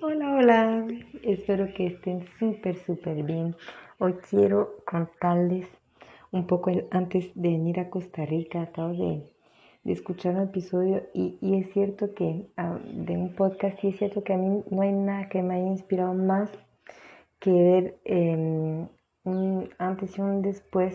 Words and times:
Hola, 0.00 0.32
hola, 0.32 0.86
espero 1.24 1.74
que 1.74 1.88
estén 1.88 2.24
súper, 2.38 2.76
súper 2.76 3.24
bien. 3.24 3.56
Hoy 3.98 4.14
quiero 4.30 4.76
contarles 4.86 5.66
un 6.30 6.46
poco 6.46 6.70
antes 6.92 7.32
de 7.34 7.48
venir 7.48 7.80
a 7.80 7.90
Costa 7.90 8.24
Rica, 8.24 8.62
acabo 8.62 8.92
de, 8.92 9.24
escuchar 9.84 10.36
un 10.36 10.42
episodio 10.42 11.02
y, 11.14 11.36
es 11.42 11.72
cierto 11.72 12.14
que 12.14 12.46
ah, 12.56 12.78
de 12.84 13.16
un 13.16 13.34
podcast, 13.34 13.82
y 13.82 13.88
es 13.88 13.96
cierto 13.96 14.22
que 14.22 14.34
a 14.34 14.36
mí 14.36 14.62
no 14.70 14.82
hay 14.82 14.92
nada 14.92 15.28
que 15.28 15.42
me 15.42 15.56
haya 15.56 15.66
inspirado 15.66 16.14
más 16.14 16.48
que 17.40 17.50
ver 17.50 17.98
em, 18.04 18.86
un 19.24 19.68
antes 19.78 20.16
y 20.16 20.20
un 20.20 20.42
después 20.42 20.94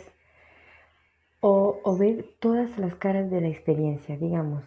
o, 1.42 1.82
o 1.84 1.98
ver 1.98 2.26
todas 2.40 2.78
las 2.78 2.96
caras 2.96 3.30
de 3.30 3.42
la 3.42 3.50
experiencia, 3.50 4.16
digamos. 4.16 4.64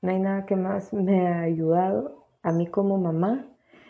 No 0.00 0.10
hay 0.10 0.20
nada 0.20 0.46
que 0.46 0.56
más 0.56 0.90
me 0.94 1.26
ha 1.28 1.42
ayudado 1.42 2.24
a 2.42 2.50
mí 2.50 2.66
como 2.66 2.96
mamá 2.96 3.46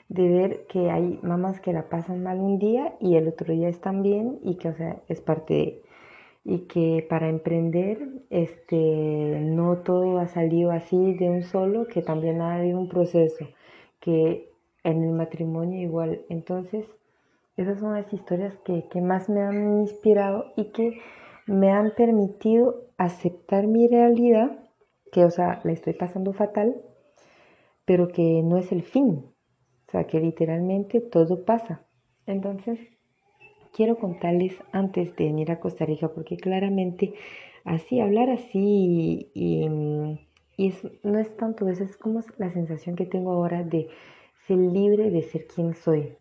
de 0.09 0.29
ver 0.29 0.67
que 0.67 0.91
hay 0.91 1.19
mamás 1.23 1.61
que 1.61 1.73
la 1.73 1.89
pasan 1.89 2.23
mal 2.23 2.41
un 2.41 2.59
día 2.59 2.95
y 3.01 3.17
el 3.17 3.29
otro 3.29 3.53
día 3.53 3.69
están 3.69 4.03
bien 4.03 4.39
y 4.43 4.57
que, 4.57 4.69
o 4.69 4.75
sea, 4.75 5.03
es 5.09 5.21
parte 5.21 5.55
de... 5.55 5.83
Y 6.47 6.67
que 6.67 7.07
para 7.09 7.31
emprender, 7.31 8.07
este, 8.29 9.41
no 9.41 9.79
todo 9.79 10.19
ha 10.19 10.27
salido 10.27 10.73
así 10.73 11.15
de 11.15 11.31
un 11.31 11.43
solo, 11.43 11.87
que 11.87 12.03
también 12.03 12.43
ha 12.43 12.57
habido 12.57 12.79
un 12.79 12.91
proceso, 12.91 13.49
que 13.99 14.51
en 14.83 15.03
el 15.03 15.13
matrimonio 15.13 15.81
igual. 15.81 16.21
Entonces, 16.29 16.85
esas 17.57 17.81
son 17.81 17.95
las 17.95 18.13
historias 18.13 18.59
que, 18.59 18.89
que 18.89 19.01
más 19.01 19.31
me 19.31 19.41
han 19.41 19.81
inspirado 19.81 20.53
y 20.55 20.67
que 20.73 20.99
me 21.47 21.71
han 21.71 21.93
permitido 21.97 22.85
aceptar 22.99 23.67
mi 23.67 23.89
realidad, 23.89 24.59
que, 25.13 25.25
o 25.25 25.31
sea, 25.31 25.61
la 25.65 25.73
estoy 25.73 25.95
pasando 25.95 26.33
fatal, 26.33 26.77
pero 27.85 28.09
que 28.09 28.43
no 28.43 28.59
es 28.59 28.73
el 28.73 28.83
fin, 28.83 29.25
sea, 29.95 30.07
que 30.07 30.21
literalmente 30.21 31.01
todo 31.01 31.45
pasa. 31.45 31.83
Entonces, 32.27 32.79
quiero 33.73 33.97
contarles 33.97 34.57
antes 34.73 35.15
de 35.17 35.25
venir 35.25 35.51
a 35.51 35.61
Costa 35.61 35.85
Rica, 35.85 36.09
porque 36.09 36.37
claramente 36.37 37.15
así, 37.65 38.01
hablar 38.01 38.31
así 38.31 39.31
y, 39.35 39.69
no 41.03 41.19
es 41.19 41.37
tanto 41.37 41.69
eso, 41.69 41.85
es 41.85 41.97
como 41.97 42.21
la 42.39 42.51
sensación 42.51 42.97
que 42.97 43.07
tengo 43.07 43.33
ahora 43.33 43.65
de 43.65 43.89
ser 44.47 44.59
libre 44.59 45.11
de 45.11 45.23
ser 45.23 45.47
quien 45.47 45.75
soy. 45.75 46.17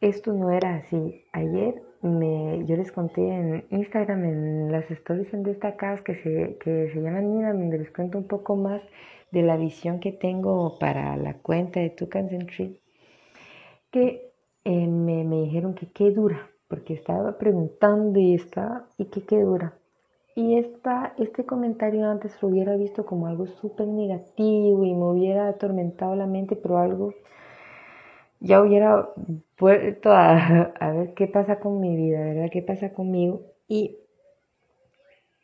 Esto 0.00 0.32
no 0.34 0.50
era 0.50 0.76
así. 0.76 1.24
Ayer 1.32 1.82
me, 2.02 2.64
yo 2.66 2.76
les 2.76 2.92
conté 2.92 3.22
en 3.22 3.64
Instagram, 3.70 4.24
en 4.24 4.72
las 4.72 4.90
stories 4.90 5.32
en 5.32 5.44
destacadas 5.44 6.02
que 6.02 6.14
se, 6.16 6.58
que 6.58 6.90
se 6.92 7.00
llaman 7.00 7.30
Nina, 7.30 7.52
donde 7.54 7.78
les 7.78 7.90
cuento 7.90 8.18
un 8.18 8.26
poco 8.26 8.56
más 8.56 8.82
de 9.34 9.42
la 9.42 9.56
visión 9.56 9.98
que 9.98 10.12
tengo 10.12 10.78
para 10.78 11.16
la 11.16 11.34
cuenta 11.34 11.80
de 11.80 11.90
Tucans 11.90 12.30
Tree, 12.46 12.80
que 13.90 14.32
eh, 14.64 14.86
me, 14.86 15.24
dijeron 15.24 15.74
que 15.74 15.88
qué 15.88 16.10
dura, 16.12 16.48
porque 16.68 16.94
estaba 16.94 17.36
preguntando 17.36 18.18
y 18.20 18.34
está, 18.34 18.86
¿y 18.96 19.06
que 19.06 19.22
qué 19.22 19.40
dura? 19.40 19.74
Y 20.36 20.56
esta, 20.56 21.14
este 21.18 21.44
comentario 21.44 22.08
antes 22.08 22.40
lo 22.40 22.48
hubiera 22.48 22.76
visto 22.76 23.04
como 23.04 23.26
algo 23.26 23.46
súper 23.46 23.88
negativo 23.88 24.84
y 24.84 24.94
me 24.94 25.04
hubiera 25.04 25.48
atormentado 25.48 26.14
la 26.16 26.26
mente, 26.26 26.56
pero 26.56 26.78
algo 26.78 27.12
ya 28.40 28.60
hubiera 28.62 29.10
vuelto 29.58 30.10
a, 30.12 30.72
ver 30.80 31.14
qué 31.14 31.26
pasa 31.26 31.58
con 31.58 31.80
mi 31.80 31.96
vida, 31.96 32.20
¿verdad? 32.20 32.50
¿Qué 32.52 32.62
pasa 32.62 32.92
conmigo? 32.92 33.42
Y, 33.68 33.96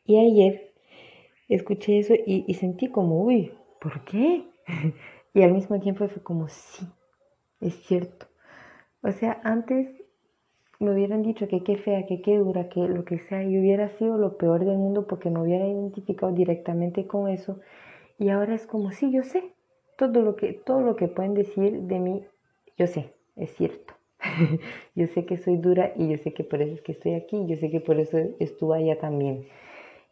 y 0.04 0.18
ayer 0.18 0.72
escuché 1.48 1.98
eso 1.98 2.14
y 2.24 2.54
sentí 2.54 2.88
como, 2.88 3.22
uy, 3.22 3.52
¿por 3.80 4.04
qué? 4.04 4.44
y 5.34 5.42
al 5.42 5.52
mismo 5.52 5.80
tiempo 5.80 6.08
fue 6.08 6.22
como, 6.22 6.48
sí, 6.48 6.86
es 7.60 7.74
cierto. 7.86 8.26
O 9.02 9.10
sea, 9.12 9.40
antes 9.44 9.88
me 10.78 10.92
hubieran 10.92 11.22
dicho 11.22 11.48
que 11.48 11.62
qué 11.62 11.76
fea, 11.76 12.06
que 12.06 12.22
qué 12.22 12.38
dura, 12.38 12.68
que 12.68 12.80
lo 12.80 13.04
que 13.04 13.18
sea, 13.18 13.42
y 13.42 13.58
hubiera 13.58 13.88
sido 13.90 14.16
lo 14.18 14.36
peor 14.36 14.64
del 14.64 14.78
mundo 14.78 15.06
porque 15.06 15.30
me 15.30 15.40
hubiera 15.40 15.66
identificado 15.66 16.32
directamente 16.32 17.06
con 17.06 17.28
eso. 17.28 17.60
Y 18.18 18.30
ahora 18.30 18.54
es 18.54 18.66
como, 18.66 18.90
sí, 18.90 19.10
yo 19.10 19.22
sé, 19.22 19.52
todo 19.96 20.22
lo 20.22 20.36
que, 20.36 20.54
todo 20.54 20.80
lo 20.80 20.96
que 20.96 21.08
pueden 21.08 21.34
decir 21.34 21.82
de 21.82 21.98
mí, 21.98 22.24
yo 22.78 22.86
sé, 22.86 23.12
es 23.36 23.50
cierto. 23.56 23.94
yo 24.94 25.06
sé 25.08 25.24
que 25.26 25.38
soy 25.38 25.56
dura 25.56 25.92
y 25.96 26.08
yo 26.08 26.18
sé 26.18 26.32
que 26.32 26.44
por 26.44 26.60
eso 26.62 26.74
es 26.74 26.82
que 26.82 26.92
estoy 26.92 27.14
aquí, 27.14 27.46
yo 27.46 27.56
sé 27.56 27.70
que 27.70 27.80
por 27.80 27.98
eso 27.98 28.18
estuve 28.38 28.78
allá 28.78 28.98
también. 28.98 29.46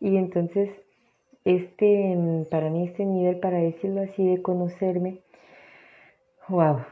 Y 0.00 0.16
entonces 0.16 0.70
este, 1.48 2.14
mm, 2.14 2.44
para 2.50 2.68
mí 2.68 2.84
este 2.84 3.06
nivel, 3.06 3.40
para 3.40 3.58
decirlo 3.58 4.02
así, 4.02 4.26
de 4.26 4.42
conocerme, 4.42 5.22
wow, 6.48 6.84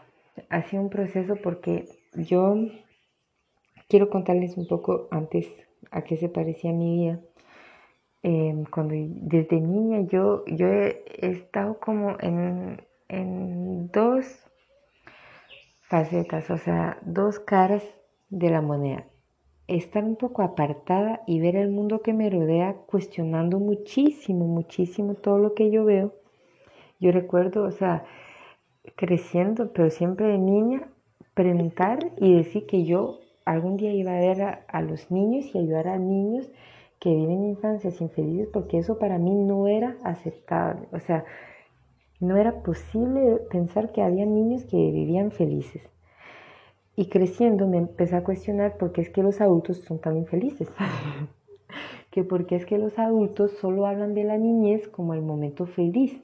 ha 0.48 0.62
sido 0.62 0.82
un 0.82 0.88
proceso 0.88 1.36
porque 1.36 1.84
yo 2.14 2.56
quiero 3.88 4.08
contarles 4.08 4.56
un 4.56 4.66
poco 4.66 5.08
antes 5.10 5.46
a 5.90 6.02
qué 6.04 6.16
se 6.16 6.30
parecía 6.30 6.72
mi 6.72 6.96
vida. 6.96 7.20
Em, 8.22 8.64
cuando 8.64 8.94
desde 8.96 9.60
niña 9.60 10.00
yo, 10.10 10.44
yo 10.46 10.68
he, 10.68 11.04
estado 11.20 11.78
como 11.78 12.16
en, 12.20 12.80
en 13.08 13.88
dos 13.92 14.26
facetas, 15.82 16.50
o 16.50 16.58
sea, 16.58 16.98
dos 17.02 17.38
caras 17.40 17.84
de 18.30 18.50
la 18.50 18.62
moneda 18.62 19.06
estar 19.68 20.04
un 20.04 20.16
poco 20.16 20.42
apartada 20.42 21.22
y 21.26 21.40
ver 21.40 21.56
el 21.56 21.70
mundo 21.70 22.00
que 22.00 22.12
me 22.12 22.30
rodea 22.30 22.74
cuestionando 22.86 23.58
muchísimo, 23.58 24.46
muchísimo 24.46 25.14
todo 25.14 25.38
lo 25.38 25.54
que 25.54 25.70
yo 25.70 25.84
veo. 25.84 26.12
Yo 27.00 27.12
recuerdo, 27.12 27.64
o 27.64 27.70
sea, 27.72 28.04
creciendo, 28.94 29.72
pero 29.72 29.90
siempre 29.90 30.26
de 30.26 30.38
niña, 30.38 30.88
preguntar 31.34 31.98
y 32.18 32.34
decir 32.34 32.66
que 32.66 32.84
yo 32.84 33.18
algún 33.44 33.76
día 33.76 33.92
iba 33.92 34.12
a 34.12 34.20
ver 34.20 34.42
a, 34.42 34.82
los 34.82 35.10
niños 35.10 35.46
y 35.54 35.58
ayudar 35.58 35.88
a 35.88 35.98
niños 35.98 36.50
que 36.98 37.10
viven 37.10 37.44
infancias 37.44 38.00
infelices, 38.00 38.48
porque 38.52 38.78
eso 38.78 38.98
para 38.98 39.18
mí 39.18 39.34
no 39.34 39.68
era 39.68 39.96
aceptable. 40.02 40.88
O 40.92 41.00
sea, 41.00 41.24
no 42.20 42.36
era 42.36 42.62
posible 42.62 43.38
pensar 43.50 43.92
que 43.92 44.02
había 44.02 44.24
niños 44.24 44.64
que 44.64 44.76
vivían 44.76 45.30
felices. 45.30 45.82
Y 46.96 47.10
creciendo 47.10 47.68
me 47.68 47.76
empecé 47.76 48.16
a 48.16 48.24
cuestionar 48.24 48.78
por 48.78 48.92
qué 48.92 49.02
es 49.02 49.10
que 49.10 49.22
los 49.22 49.42
adultos 49.42 49.78
son 49.82 49.98
tan 49.98 50.16
infelices. 50.16 50.68
que 52.10 52.24
por 52.24 52.46
qué 52.46 52.56
es 52.56 52.64
que 52.64 52.78
los 52.78 52.98
adultos 52.98 53.52
solo 53.60 53.86
hablan 53.86 54.14
de 54.14 54.24
la 54.24 54.38
niñez 54.38 54.88
como 54.88 55.12
el 55.12 55.20
momento 55.20 55.66
feliz. 55.66 56.18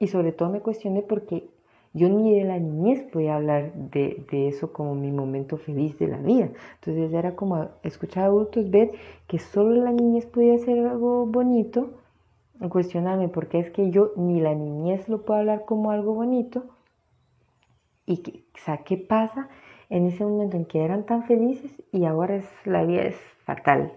Y 0.00 0.06
sobre 0.06 0.32
todo 0.32 0.48
me 0.48 0.60
cuestioné 0.60 1.02
porque 1.02 1.50
yo 1.92 2.08
ni 2.08 2.34
de 2.34 2.44
la 2.44 2.58
niñez 2.58 3.02
podía 3.12 3.36
hablar 3.36 3.74
de, 3.74 4.24
eso 4.30 4.72
como 4.72 4.94
mi 4.94 5.12
momento 5.12 5.58
feliz 5.58 5.98
de 5.98 6.08
la 6.08 6.16
vida. 6.16 6.48
Entonces 6.76 7.12
era 7.12 7.36
como 7.36 7.68
escuchar 7.82 8.24
a 8.24 8.26
adultos 8.26 8.70
ver 8.70 8.92
que 9.26 9.38
solo 9.38 9.74
la 9.74 9.92
niñez 9.92 10.24
podía 10.24 10.56
ser 10.58 10.86
algo 10.86 11.26
bonito, 11.26 11.90
cuestionarme 12.70 13.28
por 13.28 13.48
qué 13.48 13.58
es 13.58 13.70
que 13.70 13.90
yo 13.90 14.12
ni 14.16 14.40
la 14.40 14.54
niñez 14.54 15.08
lo 15.10 15.26
puedo 15.26 15.40
hablar 15.40 15.66
como 15.66 15.90
algo 15.90 16.14
bonito. 16.14 16.64
Y 18.06 18.18
que, 18.18 18.44
o 18.66 18.84
¿qué 18.84 18.96
pasa 18.96 19.50
en 19.90 20.06
ese 20.06 20.24
momento 20.24 20.56
en 20.56 20.64
que 20.64 20.84
eran 20.84 21.06
tan 21.06 21.24
felices 21.24 21.72
y 21.92 22.04
ahora 22.04 22.36
es, 22.36 22.48
la 22.64 22.84
vida 22.84 23.02
es 23.02 23.16
fatal. 23.44 23.92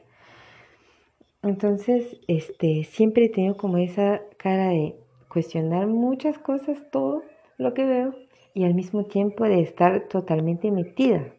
Entonces, 1.43 2.19
este, 2.27 2.83
siempre 2.83 3.25
he 3.25 3.29
tenido 3.29 3.57
como 3.57 3.77
esa 3.77 4.21
cara 4.37 4.69
de 4.69 4.95
cuestionar 5.27 5.87
muchas 5.87 6.37
cosas, 6.37 6.77
todo 6.91 7.23
lo 7.57 7.73
que 7.73 7.85
veo, 7.85 8.13
y 8.53 8.65
al 8.65 8.73
mismo 8.73 9.05
tiempo 9.05 9.45
de 9.45 9.61
estar 9.61 10.07
totalmente 10.07 10.71
metida 10.71 11.33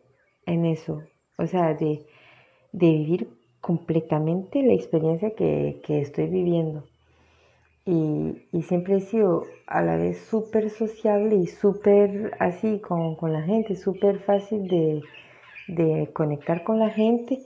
en 0.46 0.64
eso. 0.64 1.02
O 1.38 1.46
sea, 1.46 1.74
de, 1.74 2.04
vivir 2.72 3.28
completamente 3.60 4.62
la 4.62 4.72
experiencia 4.72 5.34
que, 5.34 5.80
que 5.84 6.00
estoy 6.00 6.26
viviendo. 6.26 6.84
Y, 7.84 8.62
siempre 8.62 8.96
he 8.96 9.00
sido 9.00 9.44
a 9.66 9.82
la 9.82 9.96
vez 9.96 10.18
súper 10.18 10.70
sociable 10.70 11.34
y 11.34 11.46
súper 11.46 12.36
así 12.38 12.78
con, 12.80 13.16
la 13.32 13.42
gente, 13.42 13.74
súper 13.74 14.20
fácil 14.20 14.68
de, 15.66 16.10
conectar 16.12 16.62
con 16.62 16.78
la 16.78 16.90
gente, 16.90 17.40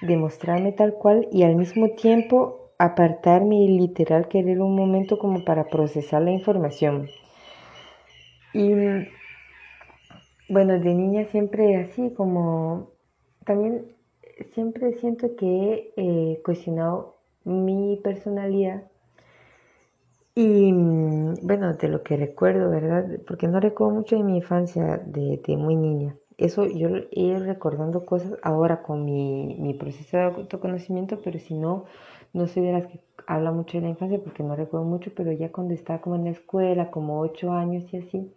de 0.00 0.16
mostrarme 0.16 0.72
tal 0.72 0.94
cual 0.94 1.28
y 1.30 1.42
al 1.42 1.56
mismo 1.56 1.90
tiempo 1.90 2.70
apartarme 2.78 3.56
y 3.56 3.78
literal 3.78 4.28
querer 4.28 4.60
un 4.60 4.74
momento 4.74 5.18
como 5.18 5.44
para 5.44 5.68
procesar 5.68 6.22
la 6.22 6.32
información. 6.32 7.08
Y 8.54 8.72
bueno, 10.48 10.78
de 10.78 10.94
niña 10.94 11.26
siempre 11.26 11.76
así 11.76 12.12
como 12.14 12.90
también 13.44 13.94
siempre 14.54 14.92
siento 14.94 15.36
que 15.36 15.92
he 15.96 16.40
cuestionado 16.42 17.16
mi 17.44 18.00
personalidad 18.02 18.84
y 20.34 20.72
mm, 20.72 21.34
bueno, 21.42 21.74
de 21.74 21.88
lo 21.88 22.02
que 22.02 22.16
recuerdo, 22.16 22.70
¿verdad? 22.70 23.06
Porque 23.26 23.48
no 23.48 23.60
recuerdo 23.60 23.94
mucho 23.94 24.16
de 24.16 24.24
mi 24.24 24.36
infancia, 24.38 24.98
de, 25.06 25.40
muy 25.56 25.76
niña. 25.76 26.16
Eso 26.36 26.66
yo 26.66 26.88
ir 27.12 27.40
recordando 27.40 28.04
cosas 28.04 28.32
ahora 28.42 28.82
con 28.82 29.04
mi, 29.04 29.56
mi, 29.60 29.74
proceso 29.74 30.16
de 30.16 30.24
autoconocimiento, 30.24 31.20
pero 31.22 31.38
si 31.38 31.54
no, 31.54 31.84
no 32.32 32.48
soy 32.48 32.64
de 32.64 32.72
las 32.72 32.86
que 32.86 33.00
habla 33.26 33.52
mucho 33.52 33.78
de 33.78 33.82
la 33.84 33.90
infancia 33.90 34.20
porque 34.22 34.42
no 34.42 34.56
recuerdo 34.56 34.86
mucho, 34.86 35.12
pero 35.14 35.32
ya 35.32 35.52
cuando 35.52 35.74
estaba 35.74 36.00
como 36.00 36.16
en 36.16 36.24
la 36.24 36.30
escuela, 36.30 36.90
como 36.90 37.20
ocho 37.20 37.52
años 37.52 37.84
y 37.92 37.98
así, 37.98 38.32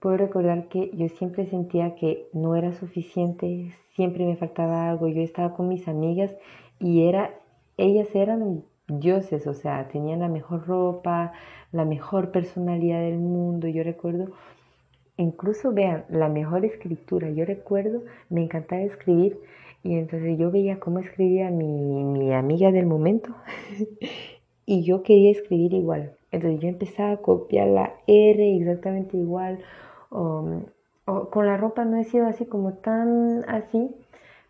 puedo 0.00 0.16
recordar 0.16 0.68
que 0.68 0.90
yo 0.94 1.08
siempre 1.08 1.46
sentía 1.46 1.94
que 1.96 2.28
no 2.32 2.56
era 2.56 2.72
suficiente, 2.72 3.74
siempre 3.94 4.24
me 4.24 4.36
faltaba 4.36 4.88
algo. 4.88 5.08
Yo 5.08 5.22
estaba 5.22 5.54
con 5.54 5.68
mis 5.68 5.86
amigas 5.88 6.34
y 6.78 7.06
era, 7.06 7.34
ellas 7.76 8.08
eran 8.14 8.64
dioses, 8.98 9.46
o 9.46 9.54
sea, 9.54 9.88
tenían 9.88 10.20
la 10.20 10.28
mejor 10.28 10.66
ropa, 10.66 11.32
la 11.72 11.84
mejor 11.84 12.30
personalidad 12.32 13.00
del 13.00 13.18
mundo. 13.18 13.68
Yo 13.68 13.82
recuerdo, 13.84 14.32
incluso 15.16 15.72
vean, 15.72 16.04
la 16.08 16.28
mejor 16.28 16.64
escritura. 16.64 17.30
Yo 17.30 17.44
recuerdo, 17.44 18.02
me 18.28 18.42
encantaba 18.42 18.82
escribir 18.82 19.38
y 19.82 19.94
entonces 19.94 20.38
yo 20.38 20.50
veía 20.50 20.80
cómo 20.80 20.98
escribía 20.98 21.50
mi, 21.50 22.04
mi 22.04 22.32
amiga 22.34 22.70
del 22.72 22.86
momento 22.86 23.34
y 24.66 24.82
yo 24.82 25.02
quería 25.02 25.30
escribir 25.30 25.74
igual. 25.74 26.12
Entonces 26.32 26.60
yo 26.60 26.68
empezaba 26.68 27.12
a 27.12 27.16
copiar 27.18 27.68
la 27.68 27.94
R 28.06 28.56
exactamente 28.56 29.16
igual. 29.16 29.58
Con 30.10 31.46
la 31.46 31.56
ropa 31.56 31.84
no 31.84 31.96
he 31.96 32.04
sido 32.04 32.26
así 32.26 32.46
como 32.46 32.74
tan 32.74 33.44
así, 33.48 33.90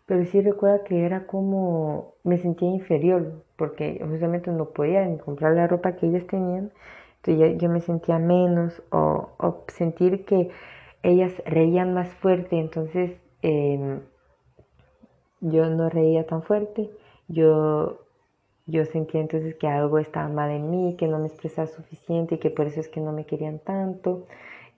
pero 0.05 0.25
sí 0.25 0.41
recuerdo 0.41 0.83
que 0.83 1.05
era 1.05 1.25
como 1.25 2.13
me 2.23 2.37
sentía 2.37 2.69
inferior 2.69 3.43
porque 3.61 4.03
justamente 4.03 4.49
no 4.49 4.69
podía 4.69 5.05
ni 5.05 5.19
comprar 5.19 5.53
la 5.53 5.67
ropa 5.67 5.95
que 5.95 6.07
ellas 6.07 6.25
tenían. 6.25 6.71
Entonces 7.17 7.61
yo, 7.61 7.69
me 7.69 7.79
sentía 7.79 8.17
menos 8.17 8.81
o, 8.89 9.29
sentir 9.67 10.25
que 10.25 10.49
ellas 11.03 11.31
reían 11.45 11.93
más 11.93 12.09
fuerte, 12.09 12.59
entonces 12.59 13.11
em, 13.43 13.99
yo 15.41 15.69
no 15.69 15.89
reía 15.89 16.25
tan 16.25 16.41
fuerte, 16.41 16.89
yo, 17.27 17.99
yo 18.65 18.85
sentía 18.85 19.21
entonces 19.21 19.53
que 19.53 19.67
algo 19.67 19.99
estaba 19.99 20.27
mal 20.27 20.49
en 20.49 20.71
mí, 20.71 20.95
que 20.97 21.07
no 21.07 21.19
me 21.19 21.27
expresaba 21.27 21.67
suficiente 21.67 22.35
y 22.35 22.37
que 22.39 22.49
por 22.49 22.65
eso 22.65 22.79
es 22.79 22.89
que 22.89 22.99
no 22.99 23.11
me 23.11 23.27
querían 23.27 23.59
tanto. 23.59 24.25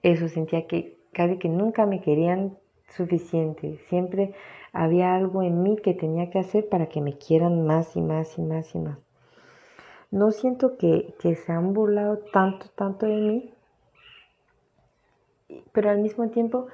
Eso 0.02 0.28
sentía 0.28 0.66
que 0.66 0.98
casi 1.14 1.38
que 1.38 1.48
nunca 1.48 1.86
me 1.86 2.02
querían 2.02 2.58
suficiente, 2.90 3.78
siempre 3.88 4.34
había 4.74 5.14
algo 5.14 5.42
en 5.42 5.62
mí 5.62 5.76
que 5.76 5.94
tenía 5.94 6.28
que 6.30 6.40
hacer 6.40 6.68
para 6.68 6.86
que 6.86 7.00
me 7.00 7.16
quieran 7.16 7.66
más 7.66 7.96
y 7.96 8.02
más 8.02 8.36
y 8.38 8.42
más 8.42 8.74
y 8.74 8.78
más. 8.78 8.98
No 10.10 10.30
siento 10.30 10.76
que, 10.76 11.14
que 11.20 11.34
se 11.36 11.52
han 11.52 11.72
burlado 11.72 12.18
tanto, 12.32 12.66
tanto 12.74 13.06
de 13.06 13.16
mí, 13.16 13.54
pero 15.72 15.90
al 15.90 16.00
mismo 16.00 16.28
tiempo 16.28 16.66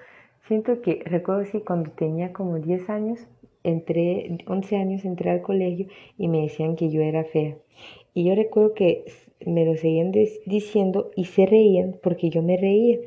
siento 0.47 0.81
que 0.83 1.03
recuerdo 1.05 1.51
que 1.51 1.63
cuando 1.63 1.91
tenía 1.91 2.33
como 2.33 2.59
10 2.59 2.89
años, 2.91 3.21
entré, 3.63 4.39
11 4.47 4.77
años 4.77 5.05
entré 5.05 5.31
al 5.31 5.43
colegio 5.43 5.87
y 6.19 6.29
me 6.29 6.43
decían 6.43 6.77
que 6.77 6.91
yo 6.91 7.03
era 7.03 7.25
fea. 7.25 7.57
Y 8.15 8.25
yo 8.25 8.35
recuerdo 8.35 8.75
que 8.75 9.05
me 9.47 9.65
lo 9.65 9.77
seguían 9.77 10.13
diciendo 10.13 11.11
y 11.17 11.27
se 11.27 11.47
reían 11.47 11.97
porque 12.03 12.31
yo 12.31 12.43
me 12.43 12.57
reía. 12.57 12.99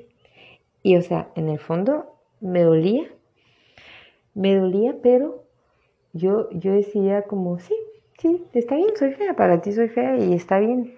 Y 0.82 0.96
o 0.96 1.02
sea, 1.02 1.32
en 1.36 1.50
el 1.50 1.60
fondo 1.60 2.06
me 2.42 2.62
dolía. 2.62 3.04
Me 4.36 4.56
dolía, 4.56 4.96
pero 5.02 5.44
yo, 6.14 6.50
yo 6.52 6.74
decía 6.74 7.24
como, 7.24 7.60
sí, 7.60 7.76
sí, 8.20 8.46
está 8.54 8.76
bien, 8.76 8.90
soy 8.98 9.14
fea, 9.14 9.36
para 9.36 9.62
ti 9.62 9.72
soy 9.72 9.90
fea 9.90 10.18
y 10.18 10.34
está 10.34 10.60
bien. 10.60 10.94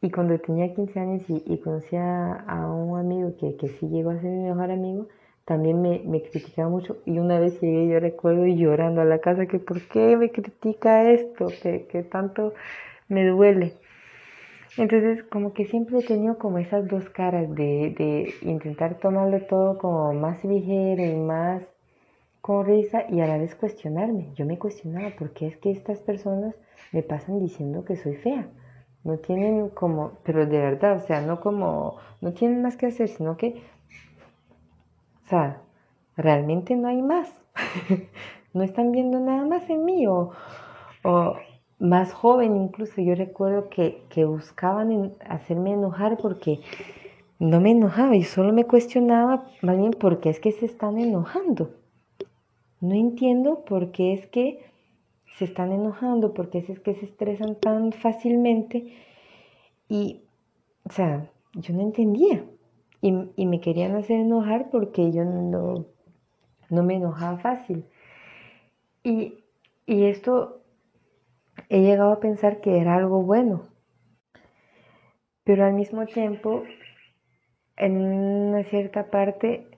Y 0.00 0.10
cuando 0.10 0.38
tenía 0.38 0.74
15 0.74 1.00
años 1.00 1.22
y, 1.28 1.42
y 1.46 1.58
conocí 1.58 1.96
a, 1.96 2.44
un 2.70 2.98
amigo 2.98 3.34
que, 3.38 3.56
que 3.56 3.68
sí 3.68 3.88
llegó 3.88 4.10
a 4.10 4.20
ser 4.20 4.30
mi 4.30 4.44
mejor 4.44 4.70
amigo, 4.70 5.08
también 5.44 5.80
me, 5.82 6.02
me, 6.04 6.22
criticaba 6.22 6.68
mucho 6.68 6.98
y 7.04 7.18
una 7.18 7.38
vez 7.38 7.60
llegué, 7.60 7.88
yo 7.88 8.00
recuerdo 8.00 8.46
llorando 8.46 9.00
a 9.02 9.04
la 9.04 9.18
casa 9.18 9.46
que 9.46 9.58
por 9.58 9.80
qué 9.88 10.16
me 10.16 10.30
critica 10.30 11.10
esto, 11.10 11.48
que, 11.62 11.86
que 11.86 12.02
tanto 12.02 12.54
me 13.08 13.26
duele. 13.26 13.74
Entonces 14.76 15.22
como 15.24 15.52
que 15.52 15.66
siempre 15.66 15.98
he 15.98 16.02
tenido 16.02 16.38
como 16.38 16.58
esas 16.58 16.88
dos 16.88 17.08
caras 17.10 17.54
de, 17.54 17.94
de 17.96 18.34
intentar 18.42 18.98
tomarlo 18.98 19.40
todo 19.46 19.78
como 19.78 20.12
más 20.14 20.42
ligero 20.44 21.04
y 21.04 21.14
más 21.14 21.62
con 22.44 22.66
risa 22.66 23.04
y 23.08 23.22
a 23.22 23.26
la 23.26 23.38
vez 23.38 23.54
cuestionarme. 23.54 24.28
Yo 24.34 24.44
me 24.44 24.58
cuestionaba 24.58 25.08
por 25.16 25.30
qué 25.30 25.46
es 25.46 25.56
que 25.56 25.70
estas 25.70 26.00
personas 26.00 26.54
me 26.92 27.02
pasan 27.02 27.38
diciendo 27.38 27.86
que 27.86 27.96
soy 27.96 28.16
fea. 28.16 28.46
No 29.02 29.16
tienen 29.16 29.70
como, 29.70 30.18
pero 30.24 30.44
de 30.44 30.58
verdad, 30.58 30.98
o 30.98 31.00
sea, 31.00 31.22
no 31.22 31.40
como, 31.40 31.96
no 32.20 32.34
tienen 32.34 32.60
más 32.60 32.76
que 32.76 32.84
hacer, 32.84 33.08
sino 33.08 33.38
que 33.38 33.62
o 35.24 35.26
sea, 35.26 35.62
realmente 36.18 36.76
no 36.76 36.88
hay 36.88 37.00
más. 37.00 37.32
no 38.52 38.62
están 38.62 38.92
viendo 38.92 39.20
nada 39.20 39.46
más 39.46 39.70
en 39.70 39.86
mí 39.86 40.06
o, 40.06 40.32
más 41.78 42.12
joven 42.12 42.58
incluso. 42.58 43.00
Yo 43.00 43.14
recuerdo 43.14 43.70
que, 43.70 44.04
buscaban 44.26 45.14
hacerme 45.26 45.72
enojar 45.72 46.18
porque 46.18 46.60
no 47.38 47.62
me 47.62 47.70
enojaba 47.70 48.16
y 48.16 48.24
solo 48.24 48.52
me 48.52 48.66
cuestionaba 48.66 49.46
más 49.62 49.78
bien 49.78 49.92
por 49.92 50.20
qué 50.20 50.28
es 50.28 50.40
que 50.40 50.52
se 50.52 50.66
están 50.66 50.98
enojando. 50.98 51.70
No 52.84 52.94
entiendo 52.94 53.64
por 53.64 53.92
qué 53.92 54.12
es 54.12 54.26
que 54.26 54.60
se 55.38 55.46
están 55.46 55.72
enojando, 55.72 56.34
por 56.34 56.50
qué 56.50 56.58
es 56.58 56.80
que 56.80 56.94
se 56.94 57.06
estresan 57.06 57.54
tan 57.54 57.92
fácilmente. 57.92 58.92
Y, 59.88 60.24
o 60.84 60.92
sea, 60.92 61.30
yo 61.54 61.72
no 61.72 61.80
entendía 61.80 62.44
y, 63.00 63.46
me 63.46 63.60
querían 63.62 63.96
hacer 63.96 64.20
enojar 64.20 64.68
porque 64.70 65.12
yo 65.12 65.24
no, 65.24 65.86
no 66.68 66.82
me 66.82 66.96
enojaba 66.96 67.38
fácil. 67.38 67.86
Y, 69.02 69.42
y 69.86 70.04
esto 70.04 70.60
he 71.70 71.80
llegado 71.80 72.12
a 72.12 72.20
pensar 72.20 72.60
que 72.60 72.78
era 72.80 72.96
algo 72.96 73.22
bueno, 73.22 73.62
pero 75.42 75.64
al 75.64 75.72
mismo 75.72 76.04
tiempo, 76.04 76.64
en 77.78 77.96
una 77.96 78.62
cierta 78.64 79.10
parte, 79.10 79.68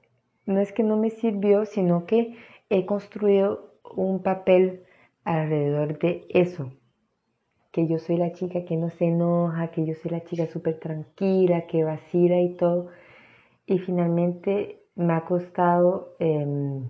no 0.44 0.60
es 0.60 0.72
que 0.72 0.82
no 0.82 0.96
me 0.96 1.10
sirvió, 1.10 1.66
sino 1.66 2.04
que 2.04 2.34
he 2.70 2.86
construido 2.86 3.74
un 3.94 4.22
papel 4.22 4.84
alrededor 5.24 5.98
de 5.98 6.26
eso, 6.30 6.72
que 7.72 7.86
yo 7.86 7.98
soy 7.98 8.16
la 8.16 8.32
chica 8.32 8.64
que 8.64 8.76
no 8.76 8.90
se 8.90 9.06
enoja, 9.06 9.68
que 9.68 9.84
yo 9.84 9.94
soy 9.94 10.10
la 10.10 10.24
chica 10.24 10.46
súper 10.46 10.78
tranquila, 10.78 11.66
que 11.66 11.84
vacila 11.84 12.40
y 12.40 12.54
todo 12.56 12.90
y 13.66 13.78
finalmente 13.78 14.80
me 14.94 15.12
ha 15.12 15.24
costado 15.24 16.14
em, 16.20 16.88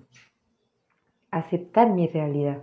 aceptar 1.30 1.90
mi 1.90 2.06
realidad. 2.06 2.62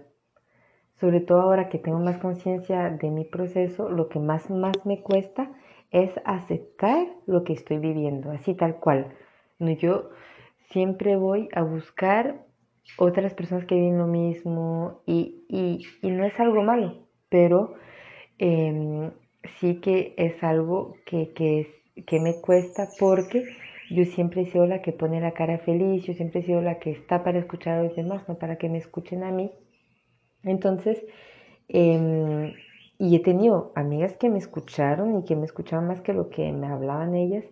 Sobre 1.00 1.20
todo 1.20 1.42
ahora 1.42 1.70
que 1.70 1.80
tengo 1.80 2.00
más 2.00 2.18
conciencia 2.20 2.90
de 2.90 3.10
mi 3.10 3.26
proceso, 3.26 3.90
lo 3.90 4.08
que 4.08 4.20
más, 4.20 4.50
más 4.50 4.86
me 4.86 5.02
cuesta 5.02 5.52
es 5.92 6.12
aceptar 6.24 7.08
lo 7.26 7.44
que 7.44 7.54
estoy 7.54 7.80
viviendo, 7.80 8.32
así 8.32 8.54
tal 8.54 8.76
cual. 8.78 9.14
No, 9.60 9.72
yo 9.72 10.12
siempre 10.70 11.18
voy 11.18 11.50
a 11.54 11.64
buscar 11.64 12.46
otras 12.98 13.34
personas 13.34 13.66
que 13.66 13.76
viven 13.76 13.98
lo 13.98 14.08
mismo 14.08 15.02
y, 15.06 15.40
no 16.02 16.26
es 16.26 16.40
algo 16.40 16.64
malo, 16.64 17.08
pero 17.30 17.76
em, 18.38 19.12
sí 19.60 19.80
que 19.82 20.14
es 20.18 20.44
algo 20.44 20.96
que, 21.06 21.34
que 21.34 22.20
me 22.20 22.40
cuesta 22.42 22.88
porque 23.00 23.46
yo 23.90 24.06
siempre 24.06 24.42
he 24.42 24.46
sido 24.46 24.66
la 24.66 24.82
que 24.82 24.92
pone 24.92 25.22
la 25.22 25.34
cara 25.34 25.60
feliz, 25.60 26.04
yo 26.04 26.14
siempre 26.14 26.42
he 26.42 26.44
sido 26.44 26.62
la 26.62 26.80
que 26.80 26.92
está 26.92 27.24
para 27.24 27.40
escuchar 27.40 27.80
a 27.80 27.84
los 27.84 27.96
demás, 27.96 28.28
no 28.28 28.38
para 28.38 28.58
que 28.58 28.70
me 28.70 28.78
escuchen 28.78 29.24
a 29.24 29.32
mí. 29.32 29.52
Entonces, 30.44 31.04
em, 31.68 32.54
y 32.98 33.16
he 33.16 33.20
tenido 33.20 33.72
amigas 33.76 34.16
que 34.18 34.30
me 34.30 34.38
escucharon 34.38 35.20
y 35.20 35.26
que 35.26 35.36
me 35.36 35.46
escuchaban 35.46 35.88
más 35.88 36.02
que 36.02 36.14
lo 36.14 36.30
que 36.30 36.52
me 36.52 36.68
hablaban 36.68 37.16
ellas, 37.16 37.46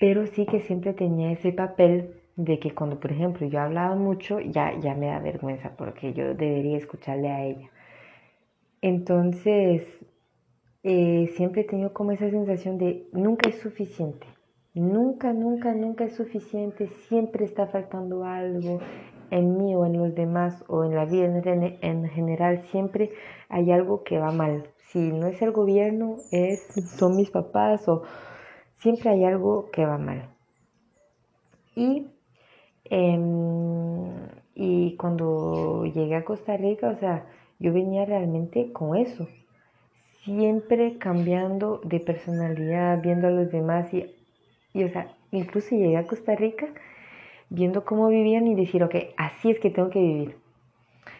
pero 0.00 0.26
sí 0.26 0.46
que 0.46 0.60
siempre 0.60 0.94
tenía 0.94 1.32
ese 1.32 1.52
papel 1.52 2.19
de 2.44 2.58
que 2.58 2.74
cuando, 2.74 2.98
por 2.98 3.12
ejemplo, 3.12 3.46
yo 3.46 3.60
hablaba 3.60 3.94
mucho, 3.96 4.40
ya, 4.40 4.78
ya 4.78 4.94
me 4.94 5.06
da 5.06 5.18
vergüenza 5.18 5.72
porque 5.76 6.12
yo 6.12 6.34
debería 6.34 6.78
escucharle 6.78 7.28
a 7.30 7.44
ella. 7.44 7.70
Entonces, 8.82 9.86
eh, 10.82 11.30
siempre 11.36 11.62
he 11.62 11.64
tenido 11.64 11.92
como 11.92 12.12
esa 12.12 12.30
sensación 12.30 12.78
de 12.78 13.08
nunca 13.12 13.48
es 13.48 13.58
suficiente. 13.58 14.26
Nunca, 14.72 15.32
nunca, 15.32 15.74
nunca 15.74 16.04
es 16.04 16.14
suficiente, 16.14 16.86
siempre 17.08 17.44
está 17.44 17.66
faltando 17.66 18.24
algo 18.24 18.80
en 19.30 19.58
mí 19.58 19.74
o 19.74 19.84
en 19.84 19.98
los 19.98 20.14
demás 20.14 20.64
o 20.68 20.84
en 20.84 20.94
la 20.94 21.04
vida 21.04 21.26
en, 21.26 22.08
general, 22.08 22.62
siempre 22.70 23.10
hay 23.48 23.72
algo 23.72 24.04
que 24.04 24.18
va 24.18 24.30
mal. 24.32 24.70
Si 24.76 25.12
no 25.12 25.26
es 25.26 25.40
el 25.42 25.52
gobierno, 25.52 26.16
es, 26.30 26.66
son 26.96 27.16
mis 27.16 27.30
papás 27.30 27.88
o 27.88 28.02
siempre 28.78 29.10
hay 29.10 29.24
algo 29.24 29.70
que 29.70 29.84
va 29.84 29.98
mal. 29.98 30.30
Y, 31.74 32.08
em, 32.90 34.10
y 34.54 34.96
cuando 34.96 35.86
llegué 35.86 36.16
a 36.16 36.24
Costa 36.24 36.56
Rica, 36.56 36.90
o 36.90 36.96
sea, 36.96 37.24
yo 37.58 37.72
venía 37.72 38.04
realmente 38.04 38.72
con 38.72 38.96
eso, 38.96 39.28
siempre 40.24 40.98
cambiando 40.98 41.80
de 41.84 42.00
personalidad, 42.00 43.00
viendo 43.02 43.28
a 43.28 43.30
los 43.30 43.50
demás 43.50 43.92
y 43.94 44.04
y, 44.72 44.84
o 44.84 44.88
sea, 44.88 45.12
incluso 45.32 45.70
llegué 45.70 45.96
a 45.96 46.06
Costa 46.06 46.34
Rica 46.34 46.68
viendo 47.48 47.84
cómo 47.84 48.08
vivían 48.08 48.46
y 48.46 48.54
decir, 48.54 48.82
ok, 48.84 48.94
así 49.16 49.50
es 49.50 49.58
que 49.58 49.70
tengo 49.70 49.90
que 49.90 49.98
vivir. 49.98 50.36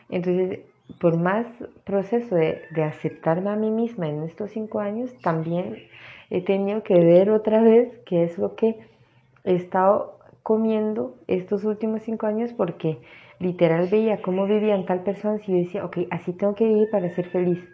Entonces, 0.09 0.61
por 1.01 1.17
más 1.17 1.47
proceso 1.85 2.35
de, 2.35 2.63
de 2.71 2.85
aceptarme 2.85 3.51
a 3.51 3.57
mí 3.57 3.71
misma 3.71 4.09
en 4.09 4.23
estos 4.23 4.51
cinco 4.51 4.81
años, 4.81 5.13
también 5.23 5.77
he 6.31 6.43
tenido 6.43 6.83
que 6.83 6.95
ver 6.95 7.31
otra 7.31 7.63
vez 7.63 7.93
qué 8.07 8.25
es 8.25 8.39
lo 8.39 8.55
que 8.55 8.79
he 9.45 9.55
estado 9.55 10.20
comiendo 10.43 11.17
estos 11.27 11.65
últimos 11.65 12.03
cinco 12.03 12.27
años 12.27 12.53
porque 12.53 12.99
literal 13.39 13.89
veía 13.89 14.23
cómo 14.23 14.47
vivían 14.47 14.87
tal 14.87 15.03
persona 15.03 15.41
y 15.47 15.53
yo 15.53 15.59
decía, 15.59 15.85
ok, 15.85 15.99
así 16.11 16.33
tengo 16.33 16.55
que 16.55 16.67
vivir 16.67 16.89
para 16.91 17.11
ser 17.11 17.29
feliz. 17.29 17.67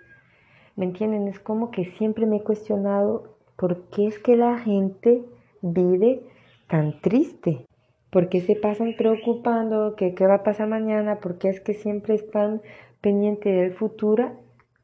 ¿Me 0.76 0.84
entienden? 0.84 1.26
Es 1.28 1.40
como 1.40 1.70
que 1.70 1.84
siempre 1.84 2.26
me 2.26 2.36
he 2.36 2.42
cuestionado 2.42 3.36
por 3.56 3.88
qué 3.88 4.06
es 4.06 4.18
que 4.18 4.36
la 4.36 4.58
gente 4.58 5.24
vive 5.62 6.22
tan 6.68 7.00
triste. 7.00 7.66
¿Por 8.10 8.28
qué 8.28 8.40
se 8.40 8.56
pasan 8.56 8.94
preocupando 8.96 9.96
que 9.96 10.14
qué 10.14 10.26
va 10.26 10.36
a 10.36 10.42
pasar 10.42 10.68
mañana? 10.68 11.16
¿Por 11.16 11.38
qué 11.38 11.48
es 11.48 11.60
que 11.60 11.74
siempre 11.74 12.14
están 12.14 12.62
pendientes 13.00 13.54
del 13.54 13.74
futuro, 13.74 14.32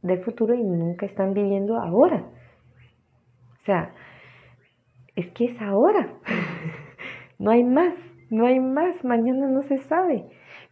del 0.03 0.19
futuro 0.21 0.55
y 0.55 0.63
nunca 0.63 1.07
están 1.07 1.35
viviendo 1.35 1.77
ahora? 1.79 2.25
O 3.61 3.65
sea, 3.65 3.95
es 5.15 5.29
que 5.29 5.45
es 5.47 5.61
ahora. 5.61 6.15
no 7.43 7.51
hay 7.51 7.65
más, 7.65 7.95
no 8.31 8.47
hay 8.47 8.61
más. 8.61 9.03
Mañana 9.03 9.49
no 9.49 9.65
se 9.65 9.79
sabe. 9.79 10.27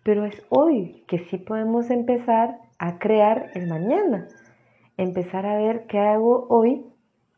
Pero 0.04 0.24
es 0.24 0.40
hoy 0.50 1.02
que 1.08 1.18
sí 1.18 1.36
podemos 1.36 1.90
empezar 1.90 2.58
a 2.78 3.00
crear 3.00 3.50
el 3.54 3.66
mañana. 3.66 4.28
Empezar 4.96 5.46
a 5.46 5.56
ver 5.56 5.86
qué 5.88 5.98
hago 5.98 6.46
hoy 6.48 6.86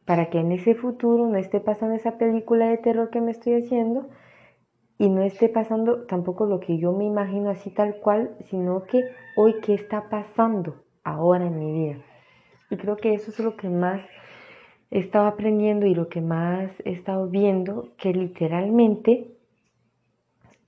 para 0.05 0.29
que 0.29 0.39
en 0.39 0.53
ese 0.53 0.75
futuro 0.75 1.27
no 1.29 1.39
esté 1.39 1.61
pasando 1.61 1.95
esa 1.95 2.19
película 2.19 2.67
de 2.67 2.77
terror 2.77 3.09
que 3.09 3.23
me 3.23 3.31
estoy 3.31 3.55
haciendo 3.55 4.11
y 4.99 5.09
no 5.09 5.23
esté 5.23 5.49
pasando 5.49 6.05
tampoco 6.05 6.45
lo 6.45 6.61
que 6.61 6.77
yo 6.77 6.93
me 6.93 7.05
imagino 7.05 7.49
así 7.49 7.71
tal 7.71 8.01
cual, 8.01 8.37
sino 8.51 8.83
que 8.83 9.01
hoy 9.37 9.61
qué 9.63 9.73
está 9.73 10.11
pasando 10.11 10.83
ahora 11.05 11.47
en 11.47 11.59
mi 11.59 11.73
vida. 11.73 12.05
Y 12.69 12.77
creo 12.77 12.99
que 12.99 13.15
eso 13.15 13.31
es 13.31 13.39
lo 13.39 13.57
que 13.57 13.71
más 13.71 14.03
he 14.93 14.99
estado 14.99 15.27
aprendiendo 15.27 15.87
y 15.87 15.95
lo 15.95 16.09
que 16.09 16.21
más 16.21 16.71
he 16.85 16.93
estado 16.93 17.27
viendo, 17.27 17.89
que 17.97 18.13
literalmente 18.13 19.33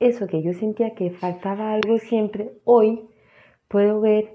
eso 0.01 0.27
que 0.27 0.43
yo 0.43 0.55
sentía 0.55 0.95
que 0.95 1.11
faltaba 1.11 1.75
algo 1.75 1.99
siempre, 1.99 2.53
hoy 2.65 3.03
puedo 3.69 4.01
ver 4.01 4.35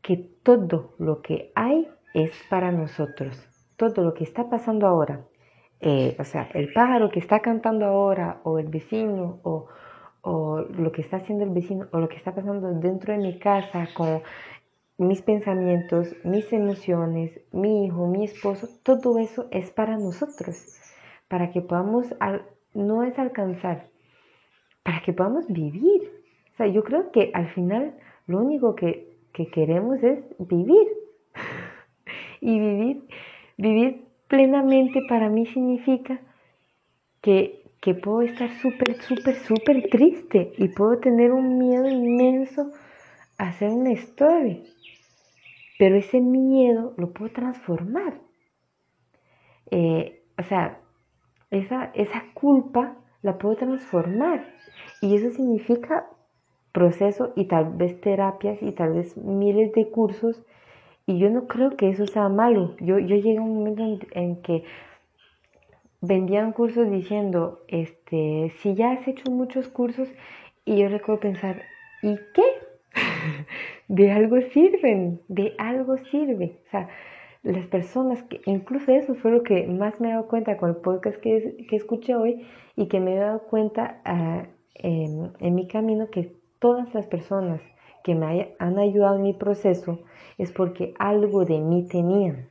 que 0.00 0.16
todo 0.16 0.94
lo 0.98 1.20
que 1.20 1.52
hay 1.54 1.88
es 2.14 2.32
para 2.48 2.72
nosotros. 2.72 3.36
Todo 3.76 4.02
lo 4.02 4.14
que 4.14 4.24
está 4.24 4.48
pasando 4.48 4.86
ahora, 4.86 5.26
eh, 5.80 6.16
o 6.18 6.24
sea, 6.24 6.48
el 6.54 6.72
pájaro 6.72 7.10
que 7.10 7.18
está 7.18 7.40
cantando 7.40 7.84
ahora, 7.84 8.40
o 8.44 8.58
el 8.58 8.68
vecino, 8.68 9.40
o, 9.42 9.66
o 10.22 10.60
lo 10.60 10.90
que 10.90 11.02
está 11.02 11.18
haciendo 11.18 11.44
el 11.44 11.50
vecino, 11.50 11.86
o 11.92 11.98
lo 11.98 12.08
que 12.08 12.16
está 12.16 12.34
pasando 12.34 12.72
dentro 12.80 13.12
de 13.12 13.18
mi 13.18 13.38
casa 13.38 13.88
con 13.92 14.22
mis 15.02 15.22
pensamientos, 15.22 16.14
mis 16.24 16.52
emociones, 16.52 17.40
mi 17.52 17.86
hijo, 17.86 18.06
mi 18.06 18.24
esposo, 18.24 18.68
todo 18.82 19.18
eso 19.18 19.48
es 19.50 19.70
para 19.70 19.96
nosotros, 19.96 20.80
para 21.28 21.50
que 21.50 21.60
podamos, 21.60 22.06
no 22.74 23.02
es 23.02 23.18
alcanzar, 23.18 23.88
para 24.82 25.02
que 25.02 25.12
podamos 25.12 25.46
vivir. 25.48 26.10
O 26.52 26.56
sea, 26.56 26.66
yo 26.66 26.82
creo 26.84 27.10
que 27.10 27.30
al 27.34 27.48
final 27.54 27.94
lo 28.26 28.38
único 28.38 28.74
que, 28.74 29.16
que 29.32 29.46
queremos 29.46 30.02
es 30.02 30.24
vivir. 30.38 30.88
y 32.40 32.58
vivir, 32.58 33.08
vivir 33.56 34.04
plenamente 34.28 35.00
para 35.08 35.28
mí 35.28 35.46
significa 35.46 36.20
que, 37.20 37.62
que 37.80 37.94
puedo 37.94 38.22
estar 38.22 38.50
súper, 38.60 39.00
súper, 39.00 39.36
súper 39.36 39.88
triste 39.90 40.52
y 40.58 40.68
puedo 40.68 40.98
tener 40.98 41.32
un 41.32 41.58
miedo 41.58 41.88
inmenso 41.88 42.72
a 43.38 43.48
hacer 43.48 43.70
una 43.70 43.92
historia. 43.92 44.58
Pero 45.82 45.96
ese 45.96 46.20
miedo 46.20 46.94
lo 46.96 47.12
puedo 47.12 47.32
transformar. 47.32 48.20
Eh, 49.68 50.22
o 50.38 50.44
sea, 50.44 50.78
esa, 51.50 51.86
esa 51.94 52.22
culpa 52.34 52.98
la 53.20 53.36
puedo 53.36 53.56
transformar. 53.56 54.46
Y 55.00 55.16
eso 55.16 55.30
significa 55.30 56.08
proceso 56.70 57.32
y 57.34 57.46
tal 57.46 57.72
vez 57.72 58.00
terapias 58.00 58.62
y 58.62 58.70
tal 58.70 58.92
vez 58.92 59.16
miles 59.16 59.72
de 59.72 59.90
cursos. 59.90 60.40
Y 61.04 61.18
yo 61.18 61.30
no 61.30 61.48
creo 61.48 61.76
que 61.76 61.88
eso 61.88 62.06
sea 62.06 62.28
malo. 62.28 62.76
Yo, 62.78 63.00
yo 63.00 63.16
llegué 63.16 63.38
a 63.38 63.42
un 63.42 63.56
momento 63.56 64.06
en, 64.12 64.40
que 64.40 64.62
vendían 66.00 66.52
cursos 66.52 66.88
diciendo, 66.92 67.64
este, 67.66 68.52
si 68.58 68.76
ya 68.76 68.92
has 68.92 69.08
hecho 69.08 69.32
muchos 69.32 69.66
cursos, 69.66 70.08
y 70.64 70.76
yo 70.78 70.88
recuerdo 70.88 71.22
pensar, 71.22 71.62
¿y 72.02 72.20
qué? 72.34 72.44
de 73.92 74.10
algo 74.10 74.40
sirven, 74.54 75.20
de 75.28 75.54
algo 75.58 75.98
sirve. 76.10 76.62
O 76.66 76.70
sea, 76.70 76.88
las 77.42 77.66
personas 77.66 78.22
que, 78.22 78.40
incluso 78.46 78.90
eso 78.90 79.14
fue 79.14 79.30
lo 79.30 79.42
que 79.42 79.66
más 79.66 80.00
me 80.00 80.08
he 80.08 80.12
dado 80.12 80.28
cuenta 80.28 80.56
con 80.56 80.70
el 80.70 80.76
podcast 80.76 81.18
que, 81.18 81.66
que 81.68 81.76
escuché 81.76 82.14
hoy 82.14 82.46
y 82.74 82.88
que 82.88 83.00
me 83.00 83.14
he 83.14 83.18
dado 83.18 83.42
cuenta 83.42 84.00
uh, 84.06 84.46
en, 84.76 85.54
mi 85.54 85.68
camino 85.68 86.08
que 86.10 86.34
todas 86.58 86.94
las 86.94 87.06
personas 87.06 87.60
que 88.02 88.14
me 88.14 88.54
han 88.58 88.78
ayudado 88.78 89.16
en 89.16 89.24
mi 89.24 89.34
proceso 89.34 89.98
es 90.38 90.50
porque 90.52 90.94
algo 90.98 91.44
de 91.44 91.58
mí 91.58 91.86
tenían. 91.86 92.48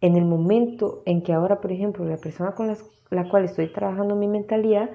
En 0.00 0.16
el 0.16 0.24
momento 0.24 1.02
en 1.04 1.22
que 1.22 1.34
ahora, 1.34 1.60
por 1.60 1.70
ejemplo, 1.70 2.06
la 2.06 2.16
persona 2.16 2.52
con 2.52 2.74
la 3.10 3.28
cual 3.28 3.44
estoy 3.44 3.70
trabajando 3.70 4.16
mi 4.16 4.26
mentalidad, 4.26 4.88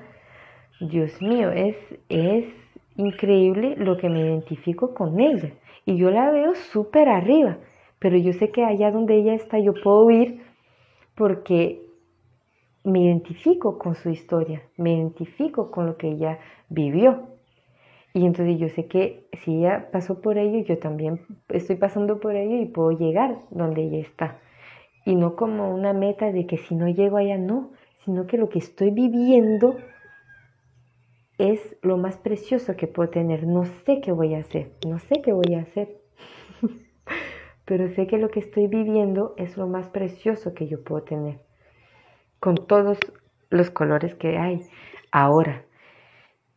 Dios 0.80 1.22
mío, 1.22 1.52
es, 1.52 1.76
es 2.10 2.63
increíble 2.98 3.76
lo 3.78 3.98
que 3.98 4.10
me 4.10 4.22
identifico 4.22 4.94
con 4.94 5.20
ella. 5.20 5.52
Y 5.86 5.98
yo 5.98 6.12
la 6.12 6.32
veo 6.32 6.56
súper 6.56 7.10
arriba, 7.10 7.58
pero 8.00 8.18
yo 8.18 8.34
sé 8.34 8.52
que 8.52 8.64
allá 8.64 8.92
donde 8.92 9.16
ella 9.16 9.34
está 9.34 9.60
yo 9.60 9.74
puedo 9.74 10.10
ir 10.12 10.42
porque 11.16 11.82
me 12.84 13.02
identifico 13.02 13.78
con 13.78 13.96
su 13.96 14.10
historia, 14.10 14.62
me 14.78 14.94
identifico 14.94 15.72
con 15.72 15.86
lo 15.86 15.98
que 15.98 16.10
ella 16.10 16.40
vivió. 16.70 17.28
Y 18.14 18.26
entonces 18.26 18.60
yo 18.60 18.70
sé 18.70 18.88
que 18.88 19.28
si 19.44 19.58
ella 19.58 19.90
pasó 19.92 20.22
por 20.22 20.38
ello, 20.38 20.60
yo 20.60 20.78
también 20.78 21.22
estoy 21.50 21.78
pasando 21.78 22.20
por 22.20 22.36
ello 22.36 22.58
y 22.58 22.66
puedo 22.66 22.92
llegar 22.92 23.40
donde 23.50 23.84
ella 23.84 24.00
está. 24.00 24.40
Y 25.06 25.16
no 25.16 25.36
como 25.36 25.74
una 25.74 25.94
meta 25.94 26.32
de 26.32 26.46
que 26.46 26.58
si 26.58 26.76
no 26.76 26.88
llego 26.88 27.18
allá, 27.18 27.38
no, 27.38 27.72
sino 28.06 28.28
que 28.28 28.38
lo 28.38 28.50
que 28.50 28.60
estoy 28.60 28.92
viviendo 28.92 29.78
es 31.44 31.76
lo 31.82 31.98
más 31.98 32.16
precioso 32.16 32.78
que 32.78 32.88
puedo 32.88 33.10
tener. 33.10 33.46
No 33.46 33.66
sé 33.66 34.00
qué 34.00 34.14
voy 34.14 34.34
a 34.34 34.40
hacer, 34.40 34.72
no 34.88 34.98
sé 35.00 35.22
qué 35.22 35.34
voy 35.34 35.56
a 35.56 35.64
hacer, 35.64 35.98
pero 37.66 37.90
sé 37.90 38.08
que 38.08 38.18
lo 38.18 38.30
que 38.30 38.40
estoy 38.40 38.68
viviendo 38.68 39.34
es 39.36 39.58
lo 39.58 39.68
más 39.68 39.90
precioso 39.90 40.54
que 40.54 40.68
yo 40.68 40.82
puedo 40.86 41.04
tener 41.04 41.42
con 42.40 42.56
todos 42.56 42.98
los 43.50 43.70
colores 43.72 44.16
que 44.16 44.38
hay 44.38 44.62
ahora. 45.12 45.66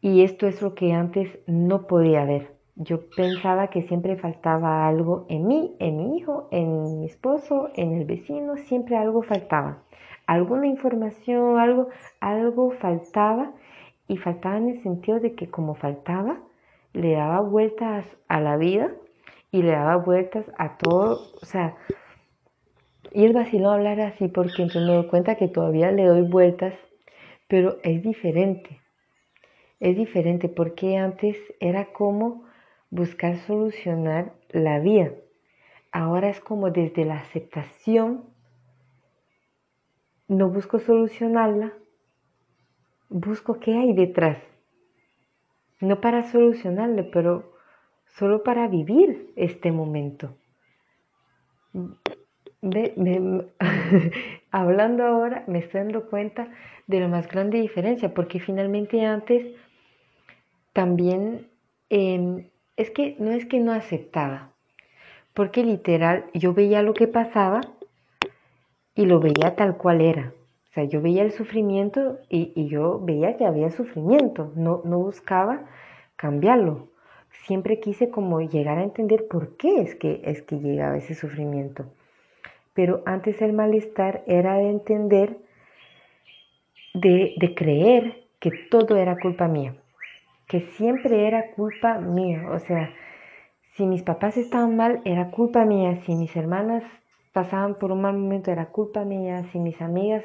Y 0.00 0.22
esto 0.22 0.46
es 0.46 0.62
lo 0.62 0.76
que 0.76 0.92
antes 0.92 1.36
no 1.48 1.88
podía 1.88 2.24
ver. 2.24 2.54
Yo 2.76 3.10
pensaba 3.10 3.70
que 3.70 3.82
siempre 3.82 4.16
faltaba 4.16 4.86
algo 4.86 5.26
en 5.28 5.48
mí, 5.48 5.74
en 5.80 5.96
mi 5.96 6.18
hijo, 6.18 6.48
en 6.52 7.00
mi 7.00 7.06
esposo, 7.06 7.70
en 7.74 7.92
el 7.92 8.04
vecino, 8.04 8.56
siempre 8.56 8.96
algo 8.96 9.22
faltaba. 9.22 9.82
Alguna 10.26 10.66
información, 10.68 11.58
algo, 11.58 11.88
algo 12.20 12.70
faltaba 12.72 13.52
y 14.08 14.16
faltaba 14.16 14.58
en 14.58 14.70
el 14.70 14.82
sentido 14.82 15.20
de 15.20 15.34
que 15.34 15.48
como 15.48 15.74
faltaba, 15.74 16.38
le 16.92 17.12
daba 17.12 17.40
vueltas 17.40 18.06
a 18.28 18.40
la 18.40 18.56
vida 18.56 18.92
y 19.50 19.62
le 19.62 19.72
daba 19.72 19.96
vueltas 19.96 20.46
a 20.58 20.76
todo, 20.78 21.20
o 21.40 21.44
sea, 21.44 21.76
y 23.12 23.24
es 23.24 23.32
vaciló 23.32 23.70
hablar 23.70 24.00
así 24.00 24.28
porque 24.28 24.66
me 24.66 24.80
doy 24.80 25.06
cuenta 25.06 25.36
que 25.36 25.48
todavía 25.48 25.90
le 25.90 26.04
doy 26.04 26.22
vueltas, 26.22 26.74
pero 27.48 27.78
es 27.82 28.02
diferente. 28.02 28.80
Es 29.80 29.96
diferente 29.96 30.48
porque 30.48 30.96
antes 30.96 31.36
era 31.60 31.92
como 31.92 32.44
buscar 32.90 33.38
solucionar 33.38 34.34
la 34.50 34.80
vida. 34.80 35.12
Ahora 35.92 36.28
es 36.28 36.40
como 36.40 36.70
desde 36.70 37.04
la 37.04 37.16
aceptación, 37.16 38.24
no 40.28 40.50
busco 40.50 40.78
solucionarla, 40.78 41.72
busco 43.08 43.60
qué 43.60 43.76
hay 43.76 43.92
detrás. 43.92 44.38
No 45.80 46.00
para 46.00 46.30
solucionarle, 46.30 47.04
pero 47.04 47.52
solo 48.06 48.42
para 48.42 48.66
vivir 48.68 49.32
este 49.36 49.72
momento. 49.72 50.34
hablando 54.50 55.04
ahora 55.04 55.44
me 55.46 55.58
estoy 55.58 55.80
dando 55.82 56.06
cuenta 56.08 56.48
de 56.86 57.00
la 57.00 57.08
más 57.08 57.28
grande 57.28 57.60
diferencia, 57.60 58.14
porque 58.14 58.40
finalmente 58.40 59.04
antes 59.04 59.54
también 60.72 61.48
em, 61.90 62.48
es 62.76 62.90
que 62.90 63.16
no 63.18 63.32
es 63.32 63.46
que 63.46 63.60
no 63.60 63.72
aceptaba, 63.72 64.52
porque 65.34 65.64
literal 65.64 66.26
yo 66.34 66.54
veía 66.54 66.82
lo 66.82 66.94
que 66.94 67.08
pasaba 67.08 67.60
y 68.94 69.04
lo 69.06 69.20
veía 69.20 69.56
tal 69.56 69.76
cual 69.76 70.00
era. 70.00 70.32
Sea, 70.76 70.84
yo 70.84 71.02
veía 71.02 71.22
el 71.22 71.32
sufrimiento 71.32 72.20
y, 72.28 72.52
y 72.54 72.68
yo 72.68 73.00
veía 73.00 73.36
que 73.36 73.46
había 73.46 73.70
sufrimiento, 73.72 74.52
no, 74.54 74.82
no 74.84 75.00
buscaba 75.00 75.66
cambiarlo. 76.14 76.90
Siempre 77.46 77.80
quise 77.80 78.10
como 78.10 78.40
llegar 78.40 78.78
a 78.78 78.84
entender 78.84 79.26
por 79.26 79.56
qué 79.56 79.80
es 79.80 79.96
que, 79.96 80.20
es 80.24 80.42
que 80.42 80.60
llegaba 80.60 80.96
ese 80.96 81.16
sufrimiento 81.16 81.86
pero 82.76 83.02
antes 83.06 83.40
el 83.40 83.54
malestar 83.54 84.22
era 84.26 84.58
de 84.58 84.68
entender 84.68 85.38
de, 86.92 87.34
de 87.38 87.54
creer 87.54 88.24
que 88.38 88.50
todo 88.70 88.96
era 88.98 89.18
culpa 89.18 89.48
mía, 89.48 89.74
que 90.46 90.60
siempre 90.60 91.26
era 91.26 91.52
culpa 91.52 91.98
mía. 91.98 92.50
O 92.50 92.58
sea, 92.58 92.92
si 93.76 93.86
mis 93.86 94.02
papás 94.02 94.36
estaban 94.36 94.76
mal, 94.76 95.00
era 95.06 95.30
culpa 95.30 95.64
mía. 95.64 95.96
Si 96.04 96.14
mis 96.14 96.36
hermanas 96.36 96.84
pasaban 97.32 97.76
por 97.76 97.92
un 97.92 98.02
mal 98.02 98.18
momento, 98.18 98.50
era 98.50 98.66
culpa 98.66 99.04
mía. 99.04 99.44
Si 99.52 99.58
mis 99.58 99.80
amigas 99.80 100.22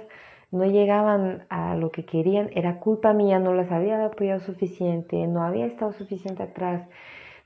no 0.51 0.65
llegaban 0.65 1.45
a 1.49 1.75
lo 1.75 1.91
que 1.91 2.05
querían, 2.05 2.49
era 2.53 2.79
culpa 2.79 3.13
mía. 3.13 3.39
No 3.39 3.53
las 3.53 3.71
había 3.71 4.05
apoyado 4.05 4.41
suficiente, 4.41 5.27
no 5.27 5.43
había 5.43 5.65
estado 5.65 5.93
suficiente 5.93 6.43
atrás 6.43 6.87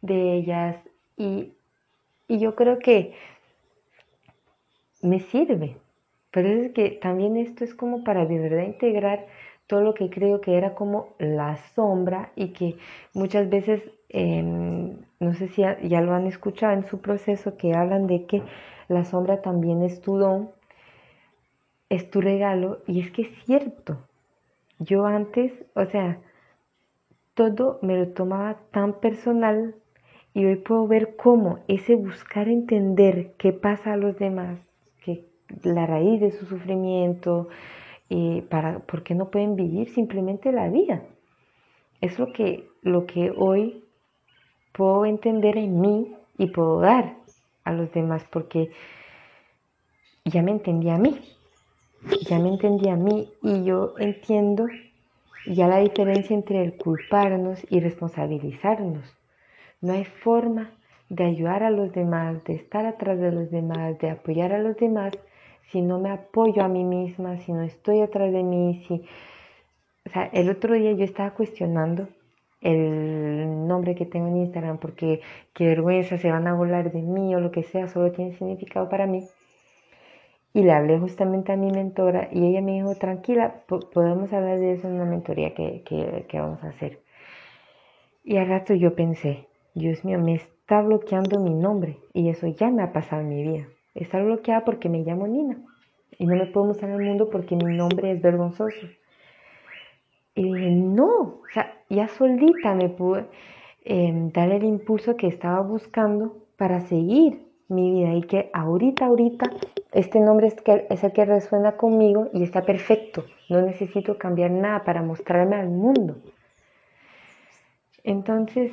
de 0.01 0.33
ellas. 0.33 0.77
Y, 1.17 1.53
y 2.27 2.39
yo 2.39 2.55
creo 2.55 2.79
que 2.79 3.13
me 5.01 5.19
sirve. 5.19 5.77
Pero 6.31 6.50
es 6.50 6.71
que 6.74 6.89
también 6.89 7.38
esto 7.38 7.63
es 7.63 7.74
como 7.74 8.03
para 8.03 8.25
de 8.25 8.39
verdad 8.39 8.63
integrar 8.63 9.27
todo 9.67 9.81
lo 9.81 9.93
que 9.93 10.09
creo 10.09 10.41
que 10.41 10.57
era 10.57 10.75
como 10.75 11.15
la 11.17 11.57
sombra 11.75 12.31
y 12.35 12.50
que 12.50 12.77
muchas 13.13 13.50
veces, 13.50 13.81
em, 14.09 14.97
no 15.19 15.33
sé 15.33 15.47
si 15.47 15.62
ya, 15.62 16.01
lo 16.01 16.13
han 16.13 16.27
escuchado 16.27 16.74
en 16.74 16.85
su 16.85 17.00
proceso, 17.01 17.57
que 17.57 17.74
hablan 17.74 18.07
de 18.07 18.25
que 18.25 18.43
la 18.88 19.05
sombra 19.05 19.41
también 19.41 19.81
es 19.81 20.01
tu 20.01 20.17
don, 20.17 20.51
es 21.89 22.09
tu 22.09 22.21
regalo, 22.21 22.79
y 22.87 23.01
es 23.01 23.11
que 23.11 23.23
es 23.23 23.43
cierto. 23.45 23.97
Yo 24.79 25.05
antes, 25.05 25.53
o 25.73 25.85
sea, 25.85 26.19
todo 27.33 27.79
me 27.81 27.97
lo 27.97 28.09
tomaba 28.09 28.57
tan 28.71 28.99
personal 28.99 29.75
y 30.33 30.45
hoy 30.45 30.57
puedo 30.57 30.87
ver 30.87 31.15
cómo 31.15 31.59
ese 31.67 31.95
buscar 31.95 32.49
entender 32.49 33.33
qué 33.37 33.53
pasa 33.53 33.93
a 33.93 33.97
los 33.97 34.17
demás, 34.17 34.59
que 35.01 35.25
la 35.63 35.85
raíz 35.85 36.19
de 36.19 36.31
su 36.31 36.45
sufrimiento, 36.45 37.47
y 38.09 38.41
para, 38.41 38.79
¿por 38.79 39.03
qué 39.03 39.15
no 39.15 39.31
pueden 39.31 39.55
vivir 39.55 39.89
simplemente 39.89 40.51
la 40.51 40.69
vida? 40.69 41.03
Es 42.01 42.19
lo 42.19 42.31
que, 42.33 42.67
lo 42.81 43.05
que 43.05 43.31
hoy 43.35 43.83
puedo 44.73 45.05
entender 45.05 45.57
en 45.57 45.79
mí 45.79 46.15
y 46.37 46.47
puedo 46.47 46.79
dar 46.81 47.17
a 47.63 47.71
los 47.71 47.91
demás, 47.93 48.23
porque 48.29 48.69
ya 50.25 50.41
me 50.43 50.51
entendí 50.51 50.89
a 50.89 50.97
mí, 50.97 51.19
ya 52.27 52.39
me 52.39 52.50
entendí 52.50 52.89
a 52.89 52.96
mí 52.96 53.32
y 53.41 53.63
yo 53.63 53.96
entiendo 53.98 54.67
ya 55.46 55.67
la 55.67 55.77
diferencia 55.77 56.36
entre 56.36 56.63
el 56.63 56.75
culparnos 56.77 57.60
y 57.70 57.79
responsabilizarnos. 57.79 59.05
No 59.82 59.94
hay 59.94 60.05
forma 60.05 60.72
de 61.10 61.25
ayudar 61.25 61.63
a 61.63 61.70
los 61.70 61.91
demás, 61.94 62.44
de 62.46 62.55
estar 62.55 62.86
atrás 62.86 63.20
de 63.20 63.32
los 63.32 63.51
demás, 63.51 64.00
de 64.00 64.10
apoyar 64.10 64.53
a 64.53 64.60
los 64.60 64.75
demás 64.77 65.13
si 65.72 65.82
no 65.82 66.00
me 66.00 66.12
apoyo 66.12 66.63
a 66.63 66.67
mí 66.67 66.84
misma, 66.84 67.38
si 67.38 67.51
no 67.51 67.63
estoy 67.63 68.01
atrás 68.01 68.32
de 68.32 68.44
mí, 68.44 68.84
si... 68.88 69.03
O 70.05 70.10
sea, 70.12 70.29
el 70.34 70.50
otro 70.50 70.75
día 70.75 70.91
yo 70.94 71.03
estaba 71.03 71.32
cuestionando 71.32 72.08
el 72.62 73.67
nombre 73.67 73.96
que 73.96 74.05
tengo 74.05 74.27
en 74.27 74.38
Instagram 74.38 74.77
porque 74.77 75.22
qué 75.53 75.65
vergüenza, 75.67 76.17
se 76.17 76.32
van 76.32 76.48
a 76.48 76.53
volar 76.53 76.91
de 76.91 77.01
mí 77.01 77.36
o 77.36 77.39
lo 77.39 77.51
que 77.51 77.63
sea, 77.63 77.88
solo 77.88 78.12
tiene 78.12 78.38
significado 78.38 78.88
para 78.88 79.08
mí. 79.08 79.27
Y 80.55 80.63
le 80.63 80.71
hablé 80.71 80.97
justamente 80.97 81.51
a 81.51 81.57
mi 81.57 81.69
mentora 81.69 82.29
y 82.31 82.45
ella 82.45 82.62
me 82.62 82.75
dijo, 82.75 82.95
tranquila, 82.95 83.65
podemos 83.67 84.31
hablar 84.31 84.57
de 84.57 84.71
eso 84.71 84.88
en 84.88 84.93
una 84.93 85.03
mentoría 85.03 85.53
que, 85.53 85.83
que, 85.83 86.39
vamos 86.39 86.63
a 86.63 86.69
hacer. 86.69 87.01
Y 88.24 88.38
al 88.38 88.47
rato 88.47 88.74
yo 88.74 88.95
pensé, 88.95 89.50
Dios 89.74 90.05
mío, 90.05 90.17
me 90.17 90.35
está 90.35 90.81
bloqueando 90.81 91.41
mi 91.41 91.53
nombre 91.53 91.97
y 92.13 92.29
eso 92.29 92.47
ya 92.47 92.71
me 92.71 92.83
ha 92.83 92.93
pasado 92.93 93.24
en 93.24 93.27
mi 93.27 93.43
vida. 93.43 93.67
Está 93.95 94.24
bloqueada 94.24 94.63
porque 94.63 94.88
me 94.88 95.00
llamo 95.00 95.27
Nina 95.27 95.57
y 96.17 96.25
no 96.25 96.38
me 96.38 96.45
puedo 96.45 96.67
mostrar 96.67 96.91
al 96.91 97.03
mundo 97.03 97.29
porque 97.29 97.57
mi 97.57 97.75
nombre 97.75 98.13
es 98.13 98.21
vergonzoso. 98.21 98.88
Y 100.35 100.43
dije, 100.53 100.71
no, 100.71 101.19
o 101.19 101.47
sea, 101.53 101.83
ya 101.89 102.07
solita 102.07 102.74
me 102.75 102.88
pude 102.88 103.25
em, 103.83 104.31
dar 104.31 104.51
el 104.51 104.63
impulso 104.63 105.18
que 105.18 105.27
estaba 105.27 105.59
buscando 105.59 106.46
para 106.55 106.79
seguir 106.79 107.41
mi 107.68 107.91
vida 107.91 108.13
y 108.13 108.22
que 108.22 108.50
ahorita, 108.53 109.07
ahorita, 109.07 109.50
este 109.96 110.20
nombre 110.20 110.48
es, 110.48 111.03
el 111.03 111.14
que 111.14 111.25
resuena 111.25 111.77
conmigo 111.77 112.29
y 112.34 112.44
está 112.44 112.66
perfecto. 112.66 113.25
No 113.50 113.62
necesito 113.62 114.18
cambiar 114.18 114.51
nada 114.51 114.84
para 114.84 115.01
mostrarme 115.01 115.55
al 115.55 115.70
mundo. 115.70 116.18
Entonces, 118.03 118.72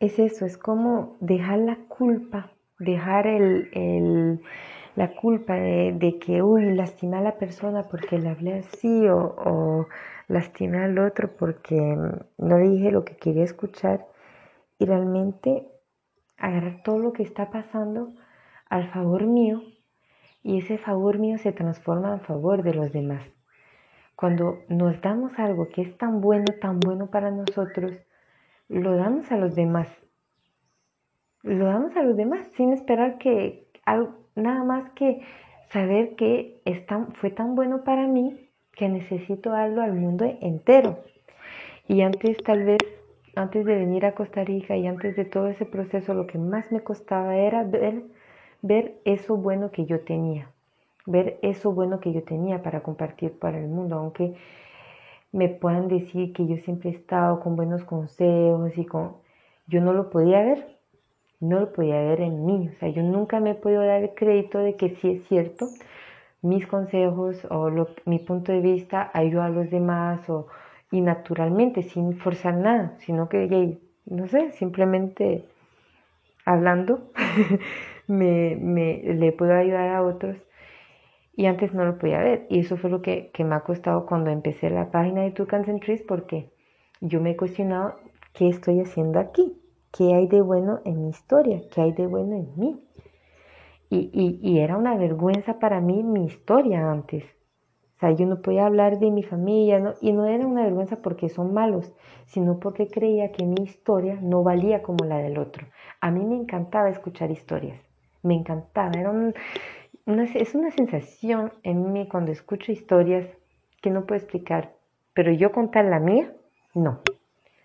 es 0.00 0.18
eso, 0.18 0.46
es 0.46 0.56
como 0.56 1.16
dejar 1.20 1.58
la 1.58 1.76
culpa 1.86 2.50
dejar 2.78 3.26
la 4.96 5.14
culpa 5.20 5.54
de, 5.54 6.18
que, 6.20 6.42
uy, 6.42 6.74
lastimé 6.74 7.18
a 7.18 7.20
la 7.20 7.36
persona 7.36 7.84
porque 7.84 8.18
le 8.18 8.30
hablé 8.30 8.54
así 8.54 9.06
o, 9.08 9.34
o 9.38 9.86
lastimé 10.28 10.78
al 10.78 10.98
otro 10.98 11.36
porque 11.36 11.76
no 12.38 12.58
le 12.58 12.68
dije 12.70 12.90
lo 12.90 13.04
que 13.04 13.16
quería 13.16 13.44
escuchar 13.44 14.06
y 14.78 14.86
realmente 14.86 15.68
agarrar 16.36 16.82
todo 16.82 16.98
lo 16.98 17.12
que 17.12 17.22
está 17.22 17.50
pasando 17.50 18.12
al 18.74 18.90
favor 18.90 19.26
mío 19.26 19.62
y 20.42 20.58
ese 20.58 20.78
favor 20.78 21.18
mío 21.18 21.38
se 21.38 21.52
transforma 21.52 22.12
en 22.14 22.20
favor 22.20 22.62
de 22.62 22.74
los 22.74 22.92
demás. 22.92 23.22
Cuando 24.16 24.58
nos 24.68 25.00
damos 25.00 25.38
algo 25.38 25.68
que 25.68 25.82
es 25.82 25.96
tan 25.98 26.20
bueno, 26.20 26.46
tan 26.60 26.80
bueno 26.80 27.06
para 27.06 27.30
nosotros, 27.30 27.92
lo 28.68 28.96
damos 28.96 29.30
a 29.32 29.36
los 29.36 29.54
demás 29.54 29.88
lo 31.44 31.66
damos 31.66 31.94
a 31.96 32.02
los 32.02 32.16
demás 32.16 32.40
sin 32.56 32.72
esperar 32.72 33.18
que 33.18 33.68
nada 34.34 34.64
más 34.64 34.90
que 34.92 35.20
saber 35.70 36.16
que 36.16 36.62
es 36.64 36.82
fue 37.20 37.30
tan 37.30 37.54
bueno 37.54 37.84
para 37.84 38.06
mí 38.06 38.48
que 38.72 38.88
necesito 38.88 39.50
darlo 39.50 39.82
al 39.82 39.92
mundo 39.92 40.24
entero. 40.40 41.04
Y 41.86 42.00
antes 42.00 42.38
tal 42.42 42.64
vez, 42.64 42.78
antes 43.36 43.66
de 43.66 43.76
venir 43.76 44.06
a 44.06 44.14
Costa 44.14 44.42
Rica 44.42 44.74
y 44.76 44.86
antes 44.86 45.16
de 45.16 45.26
todo 45.26 45.48
ese 45.48 45.66
proceso, 45.66 46.14
lo 46.14 46.26
que 46.26 46.38
más 46.38 46.72
me 46.72 46.80
costaba 46.80 47.36
era 47.36 47.62
ver, 47.62 48.04
ver 48.64 48.94
eso 49.04 49.36
bueno 49.36 49.70
que 49.70 49.84
yo 49.84 50.00
tenía, 50.00 50.48
ver 51.06 51.38
eso 51.42 51.72
bueno 51.72 52.00
que 52.00 52.12
yo 52.12 52.22
tenía 52.22 52.62
para 52.62 52.82
compartir 52.82 53.38
para 53.38 53.58
el 53.58 53.68
mundo, 53.68 53.96
aunque 53.96 54.34
me 55.32 55.48
puedan 55.48 55.88
decir 55.88 56.32
que 56.32 56.46
yo 56.46 56.56
siempre 56.58 56.90
he 56.90 56.94
estado 56.94 57.40
con 57.40 57.56
buenos 57.56 57.84
consejos 57.84 58.76
y 58.78 58.84
con... 58.84 59.12
Yo 59.66 59.80
no 59.80 59.92
lo 59.92 60.10
podía 60.10 60.42
ver 60.42 60.74
no 61.44 61.60
lo 61.60 61.72
podía 61.72 62.00
ver 62.00 62.20
en 62.20 62.44
mí. 62.46 62.68
O 62.68 62.78
sea, 62.78 62.88
yo 62.88 63.02
nunca 63.02 63.40
me 63.40 63.50
he 63.50 63.54
podido 63.54 63.84
dar 63.84 64.02
el 64.02 64.14
crédito 64.14 64.58
de 64.58 64.76
que 64.76 64.90
sí 64.96 65.10
es 65.10 65.28
cierto, 65.28 65.66
mis 66.42 66.66
consejos 66.66 67.46
o 67.50 67.70
mi 68.06 68.18
punto 68.18 68.52
de 68.52 68.60
vista 68.60 69.10
ayuda 69.14 69.46
a 69.46 69.50
los 69.50 69.70
demás 69.70 70.28
o, 70.28 70.48
y 70.90 71.00
naturalmente, 71.00 71.82
sin 71.82 72.16
forzar 72.18 72.54
nada, 72.54 72.96
sino 73.00 73.28
que, 73.28 73.78
no 74.06 74.28
sé, 74.28 74.52
simplemente 74.52 75.44
hablando, 76.44 77.10
me, 78.06 78.56
me, 78.56 79.02
le 79.14 79.32
puedo 79.32 79.54
ayudar 79.54 79.88
a 79.90 80.02
otros. 80.02 80.36
Y 81.36 81.46
antes 81.46 81.74
no 81.74 81.84
lo 81.84 81.98
podía 81.98 82.18
ver. 82.18 82.46
Y 82.48 82.60
eso 82.60 82.76
fue 82.76 82.90
lo 82.90 83.02
que, 83.02 83.30
que 83.32 83.44
me 83.44 83.54
ha 83.54 83.60
costado 83.60 84.06
cuando 84.06 84.30
empecé 84.30 84.70
la 84.70 84.90
página 84.90 85.22
de 85.22 85.32
Tu 85.32 85.46
Trees 85.46 86.02
porque 86.02 86.52
yo 87.00 87.20
me 87.20 87.32
he 87.32 87.36
cuestionado 87.36 87.96
qué 88.32 88.48
estoy 88.48 88.80
haciendo 88.80 89.18
aquí. 89.18 89.60
¿Qué 89.96 90.12
hay 90.12 90.26
de 90.26 90.42
bueno 90.42 90.80
en 90.84 91.02
mi 91.02 91.10
historia? 91.10 91.62
¿Qué 91.72 91.80
hay 91.80 91.92
de 91.92 92.06
bueno 92.06 92.34
en 92.34 92.48
mí? 92.56 92.80
Y, 93.90 94.58
era 94.58 94.76
una 94.76 94.96
vergüenza 94.96 95.60
para 95.60 95.80
mí 95.80 96.02
mi 96.02 96.24
historia 96.24 96.90
antes. 96.90 97.24
O 97.96 97.98
sea, 98.00 98.10
yo 98.10 98.26
no 98.26 98.42
podía 98.42 98.66
hablar 98.66 98.98
de 98.98 99.12
mi 99.12 99.22
familia 99.22 99.94
y 100.00 100.12
no 100.12 100.26
era 100.26 100.46
una 100.46 100.64
vergüenza 100.64 100.96
porque 100.96 101.28
son 101.28 101.54
malos, 101.54 101.94
sino 102.26 102.58
porque 102.58 102.88
creía 102.88 103.30
que 103.30 103.46
mi 103.46 103.62
historia 103.62 104.18
no 104.20 104.42
valía 104.42 104.82
como 104.82 105.04
la 105.04 105.18
del 105.18 105.38
otro. 105.38 105.68
A 106.00 106.10
mí 106.10 106.24
me 106.24 106.34
encantaba 106.34 106.90
escuchar 106.90 107.30
historias, 107.30 107.80
me 108.24 108.34
encantaba. 108.34 108.90
Era 108.98 109.10
una, 109.10 110.24
es 110.24 110.54
una 110.54 110.70
sensación 110.72 111.52
en 111.62 111.92
mí 111.92 112.08
cuando 112.08 112.32
escucho 112.32 112.72
historias 112.72 113.28
que 113.80 113.90
no 113.90 114.06
puedo 114.06 114.20
explicar, 114.20 114.74
pero 115.12 115.32
yo 115.32 115.52
contar 115.52 115.84
la 115.84 116.00
mía, 116.00 116.32
no, 116.74 117.00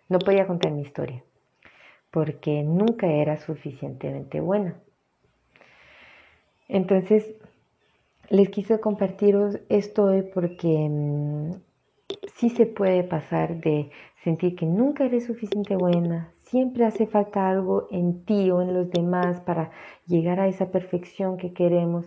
no 0.09 0.19
podía 0.19 0.45
contar 0.45 0.71
mi 0.71 0.81
historia 0.83 1.23
porque 2.11 2.63
nunca 2.63 3.07
era 3.07 3.37
suficientemente 3.37 4.39
buena. 4.39 4.75
Entonces, 6.67 7.35
les 8.29 8.49
quise 8.49 8.79
compartiros 8.79 9.59
esto 9.69 10.05
hoy 10.05 10.23
porque 10.33 10.67
mm, 10.67 11.51
sí 12.35 12.49
se 12.49 12.65
puede 12.65 13.03
pasar 13.03 13.59
de 13.59 13.91
sentir 14.23 14.55
que 14.55 14.65
nunca 14.65 15.05
eres 15.05 15.25
suficiente 15.25 15.75
buena, 15.75 16.31
siempre 16.49 16.85
hace 16.85 17.05
falta 17.05 17.49
algo 17.49 17.87
en 17.91 18.25
ti 18.25 18.49
o 18.51 18.61
en 18.61 18.73
los 18.73 18.89
demás 18.89 19.39
para 19.41 19.71
llegar 20.07 20.39
a 20.39 20.47
esa 20.47 20.71
perfección 20.71 21.37
que 21.37 21.53
queremos. 21.53 22.05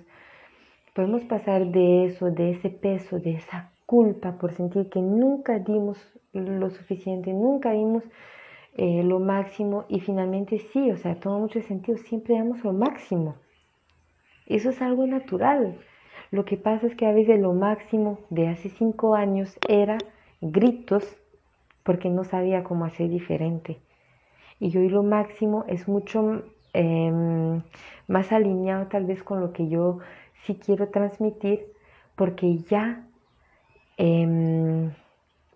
Podemos 0.94 1.22
pasar 1.24 1.66
de 1.66 2.06
eso, 2.06 2.30
de 2.30 2.50
ese 2.50 2.68
peso, 2.68 3.18
de 3.18 3.32
esa 3.34 3.70
culpa 3.86 4.38
por 4.38 4.52
sentir 4.52 4.88
que 4.90 5.00
nunca 5.00 5.58
dimos 5.58 5.98
lo 6.32 6.70
suficiente, 6.70 7.32
nunca 7.32 7.72
dimos 7.72 8.04
eh, 8.76 9.02
lo 9.02 9.20
máximo 9.20 9.84
y 9.88 10.00
finalmente 10.00 10.58
sí, 10.58 10.90
o 10.90 10.96
sea, 10.96 11.14
toma 11.14 11.38
mucho 11.38 11.60
sentido, 11.62 11.98
siempre 11.98 12.36
damos 12.36 12.64
lo 12.64 12.72
máximo. 12.72 13.36
Eso 14.46 14.70
es 14.70 14.82
algo 14.82 15.06
natural. 15.06 15.78
Lo 16.30 16.44
que 16.44 16.56
pasa 16.56 16.86
es 16.86 16.94
que 16.96 17.06
a 17.06 17.12
veces 17.12 17.38
lo 17.38 17.52
máximo 17.52 18.18
de 18.30 18.48
hace 18.48 18.70
cinco 18.70 19.14
años 19.14 19.56
era 19.68 19.98
gritos 20.40 21.04
porque 21.84 22.08
no 22.08 22.24
sabía 22.24 22.64
cómo 22.64 22.84
hacer 22.84 23.08
diferente. 23.08 23.78
Y 24.62 24.78
hoy 24.78 24.88
lo 24.88 25.02
máximo 25.02 25.64
es 25.66 25.88
mucho 25.88 26.44
em, 26.72 27.62
más 28.06 28.30
alineado 28.30 28.86
tal 28.86 29.06
vez 29.06 29.20
con 29.24 29.40
lo 29.40 29.52
que 29.52 29.68
yo 29.68 29.98
sí 30.44 30.54
quiero 30.54 30.86
transmitir 30.88 31.66
porque 32.14 32.58
ya 32.58 33.04
em, 33.96 34.92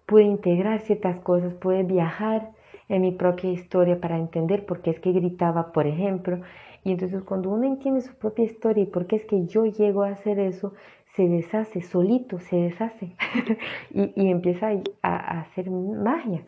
pude 0.07 0.25
integrar 0.25 0.81
ciertas 0.81 1.21
cosas, 1.21 1.55
pude 1.55 1.85
viajar 1.85 2.51
en 2.89 3.03
mi 3.03 3.13
propia 3.13 3.53
historia 3.53 4.01
para 4.01 4.19
entender 4.19 4.67
por 4.67 4.83
qué 4.83 4.91
es 4.91 4.99
que 4.99 5.13
gritaba, 5.13 5.71
por 5.71 5.87
ejemplo. 5.87 6.41
Y 6.83 6.91
entonces 6.91 7.23
cuando 7.23 7.51
uno 7.51 7.65
entiende 7.65 8.01
su 8.01 8.15
propia 8.17 8.45
historia 8.45 8.83
y 8.83 8.87
por 8.87 9.07
qué 9.07 9.17
es 9.17 9.25
que 9.25 9.47
yo 9.47 9.67
llego 9.67 10.03
a 10.03 10.11
hacer 10.11 10.41
eso, 10.41 10.73
se 11.15 11.29
deshace 11.29 11.81
solito, 11.81 12.41
se 12.41 12.57
deshace 12.57 13.13
y, 13.91 14.31
empieza 14.31 14.71
a, 15.03 15.41
hacer 15.43 15.71
magia. 15.71 16.45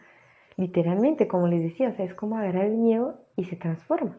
Literalmente, 0.59 1.27
como 1.27 1.49
les 1.49 1.63
decía, 1.63 1.89
o 1.89 1.93
sea, 1.93 2.05
es 2.05 2.13
como 2.13 2.37
agarrar 2.37 2.67
el 2.67 2.77
miedo 2.77 3.19
y 3.35 3.45
se 3.45 3.57
transforma. 3.57 4.19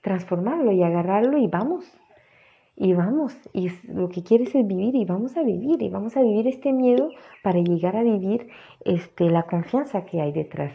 Transformarlo 0.00 0.72
y 0.72 0.82
agarrarlo 0.82 1.36
y 1.36 1.48
vamos. 1.48 1.84
Y 2.76 2.94
vamos. 2.94 3.36
Y 3.52 3.68
lo 3.92 4.08
que 4.08 4.22
quieres 4.22 4.54
es 4.54 4.66
vivir 4.66 4.94
y 4.94 5.04
vamos 5.04 5.36
a 5.36 5.42
vivir. 5.42 5.82
Y 5.82 5.90
vamos 5.90 6.16
a 6.16 6.22
vivir 6.22 6.48
este 6.48 6.72
miedo 6.72 7.10
para 7.42 7.60
llegar 7.60 7.96
a 7.96 8.02
vivir 8.02 8.48
este, 8.86 9.28
la 9.28 9.42
confianza 9.42 10.06
que 10.06 10.22
hay 10.22 10.32
detrás 10.32 10.72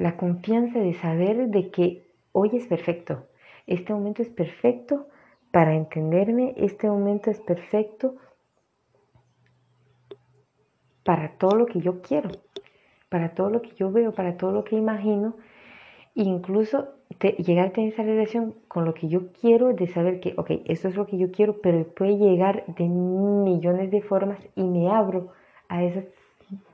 la 0.00 0.16
confianza 0.16 0.78
de 0.78 0.94
saber 0.94 1.48
de 1.48 1.70
que 1.70 2.06
hoy 2.32 2.50
es 2.54 2.66
perfecto, 2.66 3.26
este 3.66 3.92
momento 3.92 4.22
es 4.22 4.30
perfecto 4.30 5.08
para 5.52 5.74
entenderme, 5.74 6.54
este 6.56 6.88
momento 6.88 7.30
es 7.30 7.38
perfecto 7.40 8.14
para 11.04 11.36
todo 11.36 11.54
lo 11.56 11.66
que 11.66 11.80
yo 11.80 12.00
quiero, 12.00 12.30
para 13.10 13.34
todo 13.34 13.50
lo 13.50 13.60
que 13.60 13.74
yo 13.74 13.92
veo, 13.92 14.12
para 14.12 14.38
todo 14.38 14.52
lo 14.52 14.64
que 14.64 14.76
imagino, 14.76 15.34
incluso 16.14 16.88
llegar 17.38 17.66
a 17.66 17.72
tener 17.72 17.92
esa 17.92 18.02
relación 18.02 18.54
con 18.68 18.86
lo 18.86 18.94
que 18.94 19.08
yo 19.08 19.32
quiero, 19.32 19.74
de 19.74 19.86
saber 19.88 20.20
que, 20.20 20.32
ok, 20.36 20.50
esto 20.64 20.88
es 20.88 20.96
lo 20.96 21.06
que 21.06 21.18
yo 21.18 21.30
quiero, 21.30 21.60
pero 21.60 21.84
puede 21.84 22.16
llegar 22.16 22.64
de 22.66 22.84
millones 22.84 23.90
de 23.90 24.00
formas 24.00 24.38
y 24.54 24.62
me 24.62 24.88
abro 24.88 25.32
a 25.68 25.84
esas 25.84 26.04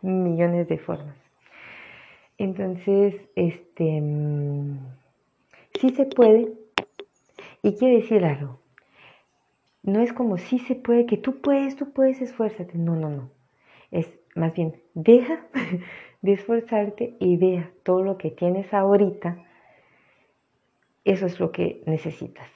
millones 0.03 0.69
de 0.69 0.79
formas. 0.79 1.17
Entonces, 2.39 3.15
este, 3.35 4.01
mm, 4.01 4.79
sí 5.81 5.91
se 5.91 6.05
puede. 6.05 6.53
Y 7.63 7.75
quiere 7.75 7.97
decir 7.97 8.25
algo. 8.25 8.61
No 9.83 10.01
es 10.01 10.13
como 10.13 10.37
sí 10.37 10.59
se 10.61 10.75
puede, 10.75 11.07
que 11.07 11.17
tú 11.17 11.41
puedes, 11.41 11.77
tú 11.77 11.93
puedes, 11.93 12.21
esfuérzate. 12.21 12.77
No, 12.77 12.95
no, 12.95 13.11
no. 13.11 13.31
Es 13.91 14.09
más 14.35 14.55
bien, 14.55 14.77
deja 14.95 15.47
de 16.27 16.35
esforzarte 16.35 17.17
y 17.19 17.39
vea 17.39 17.71
todo 17.83 18.03
lo 18.03 18.19
que 18.19 18.31
tienes 18.31 18.75
ahorita. 18.75 19.39
Eso 21.05 21.25
es 21.25 21.41
lo 21.41 21.53
que 21.53 21.83
necesitas. 21.87 22.49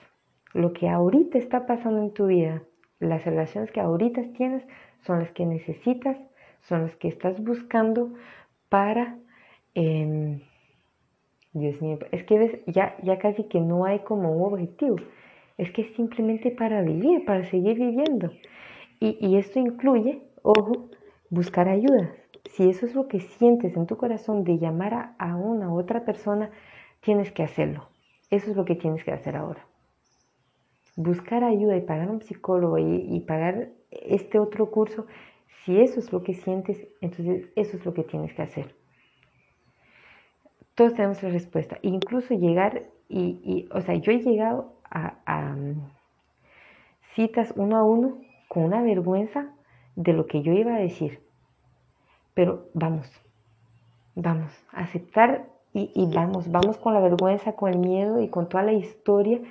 Lo 0.53 0.73
que 0.75 0.89
ahorita 0.89 1.39
está 1.39 1.67
pasando 1.67 2.03
en 2.03 2.13
tu 2.13 2.27
vida, 2.27 2.63
las 2.99 3.25
relaciones 3.25 3.71
que 3.73 3.81
ahorita 3.81 4.23
tienes 4.37 4.63
son 5.07 5.21
las 5.21 5.31
que 5.31 5.47
necesitas, 5.47 6.19
son 6.63 6.83
las 6.83 6.97
que 6.97 7.09
estás 7.09 7.43
buscando 7.43 8.13
para 8.69 9.17
Em, 9.75 10.41
Dios 11.53 11.81
mío, 11.81 11.99
es 12.11 12.25
que 12.25 12.39
ves, 12.39 12.59
ya, 12.67 12.97
ya 13.03 13.19
casi 13.19 13.45
que 13.45 13.61
no 13.61 13.85
hay 13.85 14.01
como 14.01 14.33
un 14.33 14.53
objetivo. 14.53 14.97
Es 15.59 15.71
que 15.73 15.83
es 15.83 15.95
simplemente 15.95 16.51
para 16.51 16.83
vivir, 16.83 17.25
para 17.25 17.45
seguir 17.45 17.79
viviendo. 17.79 18.33
Y, 19.03 19.37
esto 19.37 19.59
incluye, 19.59 20.23
ojo, 20.43 20.91
buscar 21.31 21.69
ayuda. 21.69 22.13
Si 22.45 22.69
eso 22.69 22.87
es 22.87 22.95
lo 22.95 23.09
que 23.09 23.21
sientes 23.21 23.77
en 23.77 23.87
tu 23.87 23.97
corazón 23.97 24.45
de 24.45 24.59
llamar 24.59 25.15
a, 25.19 25.37
una 25.37 25.73
otra 25.73 26.05
persona, 26.05 26.51
tienes 27.01 27.33
que 27.33 27.43
hacerlo. 27.43 27.89
Eso 28.31 28.51
es 28.51 28.57
lo 28.57 28.65
que 28.65 28.75
tienes 28.75 29.05
que 29.05 29.13
hacer 29.13 29.37
ahora. 29.37 29.67
Buscar 30.97 31.45
ayuda 31.45 31.77
y 31.77 31.83
pagar 31.83 32.11
un 32.11 32.23
psicólogo 32.23 32.79
y 32.79 33.21
pagar 33.21 33.71
este 33.91 34.39
otro 34.39 34.71
curso, 34.71 35.07
si 35.65 35.81
eso 35.81 36.01
es 36.01 36.13
lo 36.13 36.23
que 36.23 36.35
sientes, 36.35 36.87
entonces 37.01 37.49
eso 37.57 37.77
es 37.77 37.85
lo 37.85 37.95
que 37.95 38.05
tienes 38.05 38.35
que 38.35 38.43
hacer 38.43 38.75
todos 40.81 40.95
tenemos 40.95 41.23
la 41.23 41.29
respuesta. 41.29 41.79
Incluso 41.83 42.33
llegar 42.33 42.85
y, 43.07 43.69
o 43.71 43.83
sea, 43.83 43.97
yo 43.97 44.13
he 44.13 44.21
llegado 44.21 44.73
a, 44.91 45.55
mm, 45.55 45.75
citas 47.15 47.53
uno 47.55 47.77
a 47.77 47.85
uno 47.85 48.17
con 48.49 48.65
una 48.65 48.81
vergüenza 48.81 49.53
de 49.95 50.15
lo 50.15 50.27
que 50.27 50.41
yo 50.41 50.55
iba 50.55 50.75
a 50.75 50.79
decir. 50.79 51.21
Pero 52.41 52.71
vamos, 52.73 53.07
vamos, 54.15 54.51
aceptar 54.73 55.45
y, 55.75 55.91
y, 55.95 56.07
vamos, 56.07 56.51
vamos 56.51 56.79
con 56.79 56.95
la 56.95 57.01
vergüenza, 57.01 57.53
con 57.53 57.69
el 57.69 57.77
miedo 57.77 58.19
y 58.19 58.29
con 58.29 58.49
toda 58.49 58.63
la 58.63 58.73
historia, 58.73 59.43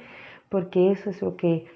porque 0.50 0.90
eso 0.90 1.12
es 1.12 1.22
lo 1.22 1.36
que 1.36 1.68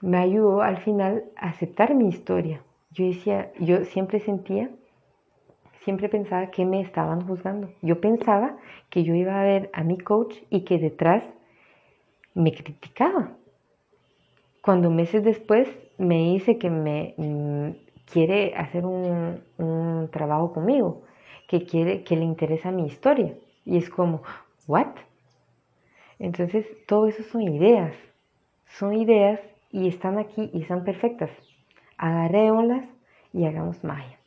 me 0.00 0.18
ayudó 0.18 0.62
al 0.62 0.76
final 0.76 1.24
a 1.34 1.48
aceptar 1.48 1.96
mi 1.96 2.06
historia. 2.06 2.62
Yo 2.92 3.06
decía, 3.06 3.50
yo 3.58 3.84
siempre 3.84 4.20
sentía 4.20 4.70
siempre 5.80 6.08
pensaba 6.08 6.52
que 6.52 6.64
me 6.64 6.80
estaban 6.80 7.26
juzgando. 7.26 7.68
Yo 7.82 8.00
pensaba 8.00 8.56
que 8.88 9.02
yo 9.02 9.16
iba 9.16 9.40
a 9.40 9.42
ver 9.42 9.68
a 9.72 9.82
mi 9.82 9.98
coach 9.98 10.36
y 10.48 10.60
que 10.60 10.78
detrás 10.78 11.24
me 12.34 12.52
criticaba. 12.52 13.32
Cuando 14.62 14.90
meses 14.90 15.24
después 15.24 15.68
me 15.98 16.18
dice 16.34 16.56
que 16.56 16.70
me 16.70 17.16
quiere 18.12 18.54
hacer 18.56 18.86
un, 18.86 19.42
un, 19.58 20.08
trabajo 20.10 20.52
conmigo, 20.52 21.02
que 21.48 21.64
quiere, 21.64 22.04
que 22.04 22.16
le 22.16 22.24
interesa 22.24 22.70
mi 22.70 22.86
historia. 22.86 23.34
Y 23.64 23.76
es 23.76 23.88
como, 23.90 24.22
¿what? 24.66 24.88
Entonces, 26.18 26.66
todo 26.86 27.06
eso 27.06 27.22
son 27.24 27.42
ideas. 27.42 27.94
Son 28.66 28.94
ideas 28.94 29.40
y 29.70 29.88
están 29.88 30.18
aquí 30.18 30.50
y 30.52 30.62
están 30.62 30.84
perfectas. 30.84 31.30
Agarrémoslas 31.96 32.84
y 33.32 33.44
hagamos 33.44 33.82
magia. 33.84 34.18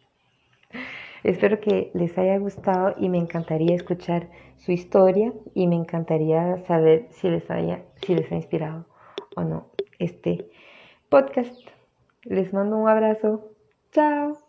Espero 1.23 1.61
que 1.61 1.89
les 1.93 2.17
haya 2.17 2.37
gustado 2.37 2.95
y 2.97 3.07
me 3.07 3.17
encantaría 3.17 3.75
escuchar 3.75 4.27
su 4.57 4.73
historia 4.73 5.31
y 5.53 5.67
me 5.67 5.75
encantaría 5.75 6.57
saber 6.65 7.07
si 7.11 7.29
les, 7.29 7.49
haya, 7.49 7.83
si 8.05 8.13
les 8.13 8.29
ha 8.31 8.35
inspirado 8.35 8.85
o 9.35 9.43
no 9.43 9.67
este 9.99 10.49
podcast. 11.09 11.55
Les 12.23 12.51
mando 12.53 12.77
un 12.77 12.89
abrazo. 12.89 13.52
早 13.93 14.42